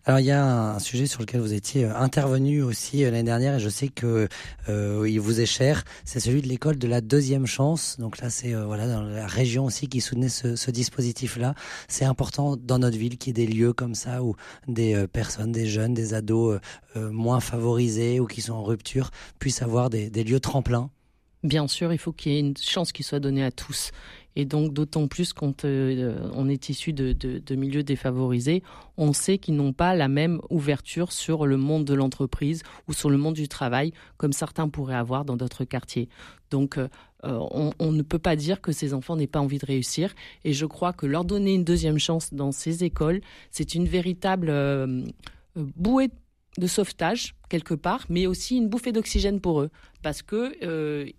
Alors 0.06 0.20
il 0.20 0.26
y 0.26 0.32
a 0.32 0.44
un 0.44 0.80
sujet 0.80 1.06
sur 1.06 1.20
lequel 1.20 1.42
vous 1.42 1.54
étiez 1.54 1.86
euh, 1.86 1.96
intervenu 1.96 2.64
aussi 2.64 3.04
euh, 3.04 3.12
l'année 3.12 3.24
dernière 3.24 3.56
et 3.56 3.60
je 3.60 3.70
sais 3.70 3.90
que 3.90 4.28
euh, 4.70 5.08
il 5.08 5.20
vous 5.20 5.40
est 5.40 5.46
cher, 5.46 5.84
c'est 6.04 6.20
celui 6.20 6.42
de 6.42 6.48
l'école 6.48 6.78
de 6.78 6.88
la 6.88 7.02
deuxième 7.02 7.46
chance. 7.46 7.98
Donc 8.00 8.20
là 8.20 8.30
c'est 8.30 8.54
voilà 8.54 8.88
dans 8.88 9.02
la 9.04 9.28
région 9.28 9.66
aussi 9.66 9.88
qui 9.88 10.02
soutenait 10.02 10.30
ce, 10.30 10.72
dispositif-là. 10.72 11.54
C'est 11.88 12.06
important 12.06 12.56
dans 12.58 12.80
notre 12.80 12.98
ville 12.98 13.18
qu'il 13.18 13.38
y 13.38 13.42
ait 13.42 13.46
des 13.46 13.54
lieux 13.54 13.74
comme 13.74 13.94
ça 13.94 14.24
où 14.24 14.36
des 14.68 15.06
personnes, 15.12 15.52
des 15.52 15.68
jeunes, 15.68 15.94
des 15.94 16.14
ados 16.14 16.60
moins 16.96 17.40
favorisés 17.40 18.20
ou 18.20 18.26
qui 18.26 18.42
sont 18.42 18.54
en 18.54 18.64
rupture 18.64 19.12
puissent 19.40 19.62
avoir 19.62 19.90
des, 19.90 20.10
lieux 20.24 20.40
tremplins. 20.40 20.90
Bien 21.44 21.68
sûr, 21.68 21.92
il 21.92 21.98
faut 21.98 22.12
qu'il 22.12 22.34
y 22.34 22.36
ait 22.36 22.40
une 22.40 22.56
chance 22.56 22.92
qui 22.92 23.02
soit 23.02 23.20
donnée 23.20 23.44
à 23.44 23.52
tous. 23.52 23.92
Et 24.36 24.46
donc, 24.46 24.74
d'autant 24.74 25.08
plus 25.08 25.34
quand 25.34 25.66
euh, 25.66 26.30
on 26.34 26.48
est 26.48 26.70
issu 26.70 26.94
de, 26.94 27.56
milieux 27.56 27.84
défavorisés, 27.84 28.64
on 28.96 29.12
sait 29.12 29.38
qu'ils 29.38 29.56
n'ont 29.56 29.74
pas 29.74 29.96
la 29.96 30.08
même 30.08 30.40
ouverture 30.50 31.12
sur 31.12 31.46
le 31.46 31.58
monde 31.58 31.84
de 31.84 31.94
l'entreprise 31.94 32.64
ou 32.88 32.94
sur 32.94 33.10
le 33.10 33.18
monde 33.18 33.34
du 33.34 33.48
travail 33.48 33.92
comme 34.18 34.34
certains 34.34 34.70
pourraient 34.70 34.96
avoir 34.96 35.26
dans 35.26 35.36
d'autres 35.36 35.66
quartiers. 35.66 36.08
Donc, 36.50 36.78
euh, 36.78 36.88
on, 37.24 37.72
on, 37.80 37.92
ne 37.92 38.02
peut 38.02 38.20
pas 38.20 38.36
dire 38.36 38.62
que 38.62 38.72
ces 38.72 38.94
enfants 38.94 39.16
n'aient 39.16 39.28
pas 39.28 39.40
envie 39.40 39.60
de 39.60 39.66
réussir. 39.66 40.14
Et 40.44 40.54
je 40.54 40.66
crois 40.66 40.94
que 40.94 41.06
leur 41.06 41.26
donner 41.26 41.54
une 41.54 41.64
deuxième 41.64 42.00
chance 42.00 42.34
dans 42.34 42.52
ces 42.52 42.84
écoles, 42.84 43.22
c'est 43.52 43.76
une 43.76 43.88
véritable 43.88 44.50
euh, 44.50 45.04
bouée 45.56 46.10
de 46.58 46.68
sauvetage 46.68 47.36
quelque 47.50 47.74
part, 47.74 48.06
mais 48.10 48.28
aussi 48.28 48.58
une 48.58 48.68
bouffée 48.68 48.92
d'oxygène 48.92 49.40
pour 49.40 49.62
eux, 49.62 49.70
parce 50.02 50.22
que 50.22 50.54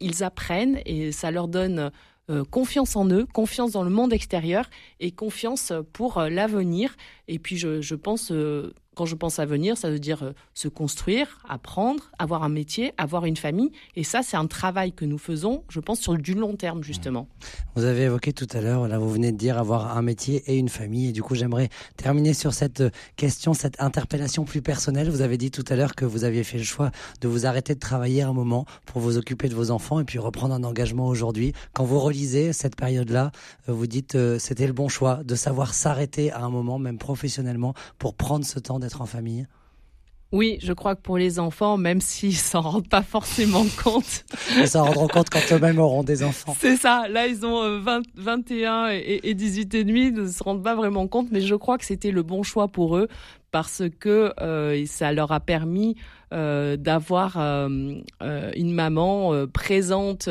ils 0.00 0.24
apprennent 0.24 0.80
et 0.84 1.12
ça 1.12 1.30
leur 1.30 1.48
donne 1.48 1.90
euh, 2.30 2.44
confiance 2.44 2.94
en 2.94 3.08
eux, 3.10 3.26
confiance 3.26 3.72
dans 3.72 3.82
le 3.82 3.90
monde 3.90 4.12
extérieur 4.12 4.70
et 5.00 5.10
confiance 5.10 5.72
pour 5.92 6.18
euh, 6.18 6.28
l'avenir. 6.28 6.96
Et 7.26 7.40
puis 7.40 7.56
je, 7.56 7.94
pense 7.96 8.30
euh, 8.30 8.72
quand 8.94 9.06
je 9.06 9.14
pense 9.14 9.38
à 9.38 9.46
venir, 9.46 9.76
ça 9.76 9.90
veut 9.90 9.98
dire 9.98 10.22
euh, 10.22 10.32
se 10.54 10.68
construire, 10.68 11.38
apprendre, 11.48 12.10
avoir 12.18 12.42
un 12.42 12.48
métier, 12.48 12.92
avoir 12.98 13.24
une 13.24 13.36
famille. 13.36 13.72
Et 13.96 14.04
ça, 14.04 14.22
c'est 14.22 14.36
un 14.36 14.46
travail 14.46 14.92
que 14.92 15.04
nous 15.04 15.18
faisons, 15.18 15.64
je 15.68 15.80
pense, 15.80 16.00
sur 16.00 16.16
du 16.16 16.34
long 16.34 16.56
terme, 16.56 16.82
justement. 16.82 17.26
Vous 17.74 17.84
avez 17.84 18.02
évoqué 18.02 18.32
tout 18.32 18.48
à 18.52 18.60
l'heure, 18.60 18.86
là, 18.88 18.98
vous 18.98 19.10
venez 19.10 19.32
de 19.32 19.36
dire 19.36 19.58
avoir 19.58 19.96
un 19.96 20.02
métier 20.02 20.42
et 20.46 20.56
une 20.56 20.68
famille. 20.68 21.08
Et 21.08 21.12
du 21.12 21.22
coup, 21.22 21.34
j'aimerais 21.34 21.70
terminer 21.96 22.34
sur 22.34 22.52
cette 22.52 22.82
question, 23.16 23.54
cette 23.54 23.80
interpellation 23.80 24.44
plus 24.44 24.62
personnelle. 24.62 25.10
Vous 25.10 25.22
avez 25.22 25.38
dit 25.38 25.50
tout 25.50 25.64
à 25.68 25.76
l'heure 25.76 25.94
que 25.94 26.04
vous 26.04 26.24
aviez 26.24 26.44
fait 26.44 26.58
le 26.58 26.64
choix 26.64 26.90
de 27.20 27.28
vous 27.28 27.46
arrêter 27.46 27.74
de 27.74 27.80
travailler 27.80 28.22
un 28.22 28.32
moment 28.32 28.66
pour 28.86 29.00
vous 29.00 29.16
occuper 29.16 29.48
de 29.48 29.54
vos 29.54 29.70
enfants 29.70 30.00
et 30.00 30.04
puis 30.04 30.18
reprendre 30.18 30.54
un 30.54 30.64
engagement 30.64 31.06
aujourd'hui. 31.06 31.52
Quand 31.72 31.84
vous 31.84 31.98
relisez 31.98 32.52
cette 32.52 32.76
période-là, 32.76 33.32
euh, 33.68 33.72
vous 33.72 33.86
dites 33.86 34.14
euh, 34.14 34.38
c'était 34.38 34.66
le 34.66 34.72
bon 34.72 34.88
choix 34.88 35.22
de 35.24 35.34
savoir 35.34 35.74
s'arrêter 35.74 36.30
à 36.30 36.40
un 36.40 36.50
moment, 36.50 36.78
même 36.78 36.98
professionnellement, 36.98 37.74
pour 37.98 38.14
prendre 38.14 38.44
ce 38.44 38.58
temps 38.58 38.78
d'être 38.82 39.00
en 39.00 39.06
famille? 39.06 39.46
Oui, 40.32 40.58
je 40.62 40.72
crois 40.72 40.96
que 40.96 41.02
pour 41.02 41.18
les 41.18 41.38
enfants, 41.38 41.76
même 41.76 42.00
s'ils 42.00 42.36
s'en 42.36 42.62
rendent 42.62 42.88
pas 42.88 43.02
forcément 43.02 43.64
compte. 43.82 44.24
Ils 44.56 44.68
s'en 44.68 44.84
rendront 44.84 45.08
compte 45.08 45.30
quand 45.30 45.40
eux-mêmes 45.52 45.78
auront 45.78 46.02
des 46.02 46.22
enfants. 46.22 46.56
C'est 46.58 46.76
ça. 46.76 47.06
Là, 47.08 47.26
ils 47.26 47.44
ont 47.44 47.80
20, 47.80 48.02
21 48.16 48.88
et, 48.90 49.20
et 49.24 49.34
18 49.34 49.74
et 49.74 49.84
demi, 49.84 50.06
ils 50.06 50.14
ne 50.14 50.28
se 50.28 50.42
rendent 50.42 50.62
pas 50.62 50.74
vraiment 50.74 51.06
compte, 51.06 51.28
mais 51.30 51.42
je 51.42 51.54
crois 51.54 51.76
que 51.78 51.84
c'était 51.84 52.10
le 52.10 52.22
bon 52.22 52.42
choix 52.42 52.68
pour 52.68 52.96
eux 52.96 53.08
parce 53.52 53.82
que 54.00 54.32
euh, 54.40 54.84
ça 54.86 55.12
leur 55.12 55.30
a 55.30 55.38
permis 55.38 55.94
euh, 56.32 56.76
d'avoir 56.76 57.36
euh, 57.36 58.00
une 58.56 58.72
maman 58.72 59.46
présente 59.52 60.28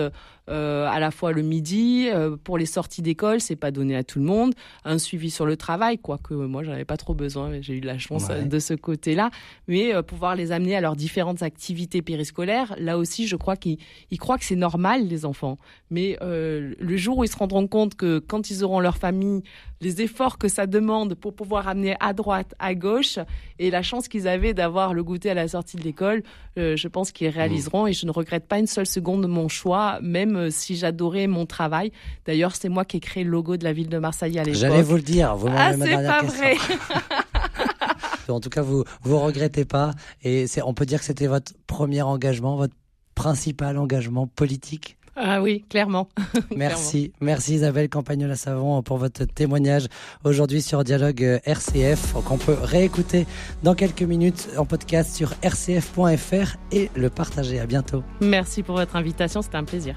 euh, 0.50 0.88
à 0.88 1.00
la 1.00 1.12
fois 1.12 1.32
le 1.32 1.44
midi, 1.44 2.10
euh, 2.10 2.36
pour 2.36 2.58
les 2.58 2.66
sorties 2.66 3.04
d'école, 3.04 3.40
c'est 3.40 3.56
pas 3.56 3.70
donné 3.70 3.96
à 3.96 4.04
tout 4.04 4.18
le 4.18 4.26
monde, 4.26 4.54
un 4.86 4.98
suivi 4.98 5.30
sur 5.30 5.46
le 5.46 5.56
travail, 5.56 6.00
quoique 6.00 6.34
moi 6.34 6.64
j'en 6.64 6.72
avais 6.72 6.86
pas 6.86 6.98
trop 6.98 7.14
besoin, 7.14 7.62
j'ai 7.62 7.76
eu 7.76 7.82
de 7.82 7.86
la 7.86 8.00
chance 8.00 8.28
euh, 8.32 8.42
de 8.42 8.60
ce 8.60 8.74
côté-là, 8.74 9.30
mais 9.68 9.94
pouvoir 10.02 10.36
les 10.36 10.52
amener 10.52 10.76
à 10.76 10.82
leurs 10.82 10.96
différentes 10.96 11.44
activités 11.44 12.02
périscolaires, 12.02 12.76
là 12.80 12.98
aussi 12.98 13.28
je 13.28 13.36
crois 13.36 13.56
qu'ils 13.56 13.78
croient 14.18 14.40
que 14.40 14.46
c'est 14.46 14.56
normal 14.56 15.08
les 15.08 15.26
enfants, 15.26 15.60
mais 15.92 16.18
le 16.22 16.98
jour 16.98 17.20
où 17.20 17.24
ils 17.24 17.32
se 17.32 17.38
rendront 17.38 17.68
compte 17.68 17.96
que 17.96 18.20
quand 18.20 18.50
ils 18.50 18.64
auront 18.64 18.80
leur 18.80 18.98
famille, 18.98 19.44
les 19.80 20.02
efforts 20.02 20.38
que 20.38 20.48
ça 20.48 20.68
demande 20.68 21.16
pour 21.16 21.34
pouvoir 21.34 21.68
amener 21.68 21.96
à 22.00 22.14
droite, 22.14 22.54
à 22.60 22.76
gauche, 22.76 23.20
et 23.60 23.72
la 23.72 23.82
chance 23.82 24.08
qu'ils 24.08 24.28
avaient 24.28 24.54
d'avoir 24.54 24.94
le 24.94 25.04
goûter 25.04 25.30
à 25.30 25.34
la 25.34 25.48
sortie 25.48 25.78
de 25.78 25.84
l'école, 25.84 26.24
je 26.58 26.88
pense 26.88 27.12
qu'ils 27.12 27.30
réaliseront 27.30 27.88
et 27.88 27.94
je 27.94 28.06
ne 28.06 28.12
regrette 28.12 28.48
pas 28.48 28.60
une 28.60 28.68
seule 28.68 28.88
seconde 28.88 29.22
de 29.22 29.28
mon 29.28 29.48
choix, 29.48 30.00
même 30.02 30.31
euh, 30.36 30.50
si 30.50 30.76
j'adorais 30.76 31.28
mon 31.28 31.46
travail. 31.46 31.92
D'ailleurs, 32.26 32.56
c'est 32.56 32.70
moi 32.70 32.86
qui 32.86 32.98
ai 32.98 33.00
créé 33.00 33.24
le 33.24 33.30
logo 33.30 33.58
de 33.58 33.64
la 33.64 33.74
ville 33.74 33.90
de 33.90 33.98
Marseille 33.98 34.38
à 34.40 34.44
l'époque. 34.44 34.60
J'allais 34.60 34.82
vous 34.82 34.96
le 34.96 35.02
dire. 35.02 35.36
Vous 35.36 35.48
ah, 35.50 35.74
c'est 35.74 35.90
pas 35.90 36.22
vrai. 36.24 36.56
en 38.30 38.40
tout 38.40 38.50
cas, 38.50 38.62
vous 38.62 38.84
vous 39.04 39.20
regrettez 39.20 39.66
pas. 39.66 39.92
Et 40.24 40.46
on 40.64 40.74
peut 40.74 40.86
dire 40.86 41.00
que 41.00 41.06
c'était 41.06 41.28
votre 41.28 41.54
premier 41.68 42.02
engagement, 42.02 42.56
votre 42.56 42.76
principal 43.16 43.78
engagement 43.78 44.28
politique? 44.28 44.98
Ah 45.16 45.42
oui, 45.42 45.66
clairement. 45.70 46.08
Merci, 46.56 47.12
merci 47.20 47.56
Isabelle 47.56 47.90
Campagnola-Savon 47.90 48.82
pour 48.82 48.98
votre 48.98 49.26
témoignage 49.26 49.88
aujourd'hui 50.24 50.62
sur 50.62 50.84
Dialogue 50.86 51.24
euh, 51.24 51.40
RCF, 51.44 52.14
qu'on 52.26 52.38
peut 52.38 52.56
réécouter 52.62 53.28
dans 53.62 53.76
quelques 53.76 54.04
minutes 54.04 54.50
en 54.58 54.66
podcast 54.66 55.14
sur 55.14 55.32
rcf.fr 55.44 56.56
et 56.72 56.90
le 56.96 57.10
partager. 57.10 57.60
À 57.60 57.66
bientôt. 57.66 58.04
Merci 58.22 58.64
pour 58.64 58.78
votre 58.78 58.96
invitation, 58.96 59.42
c'était 59.42 59.58
un 59.58 59.66
plaisir. 59.66 59.96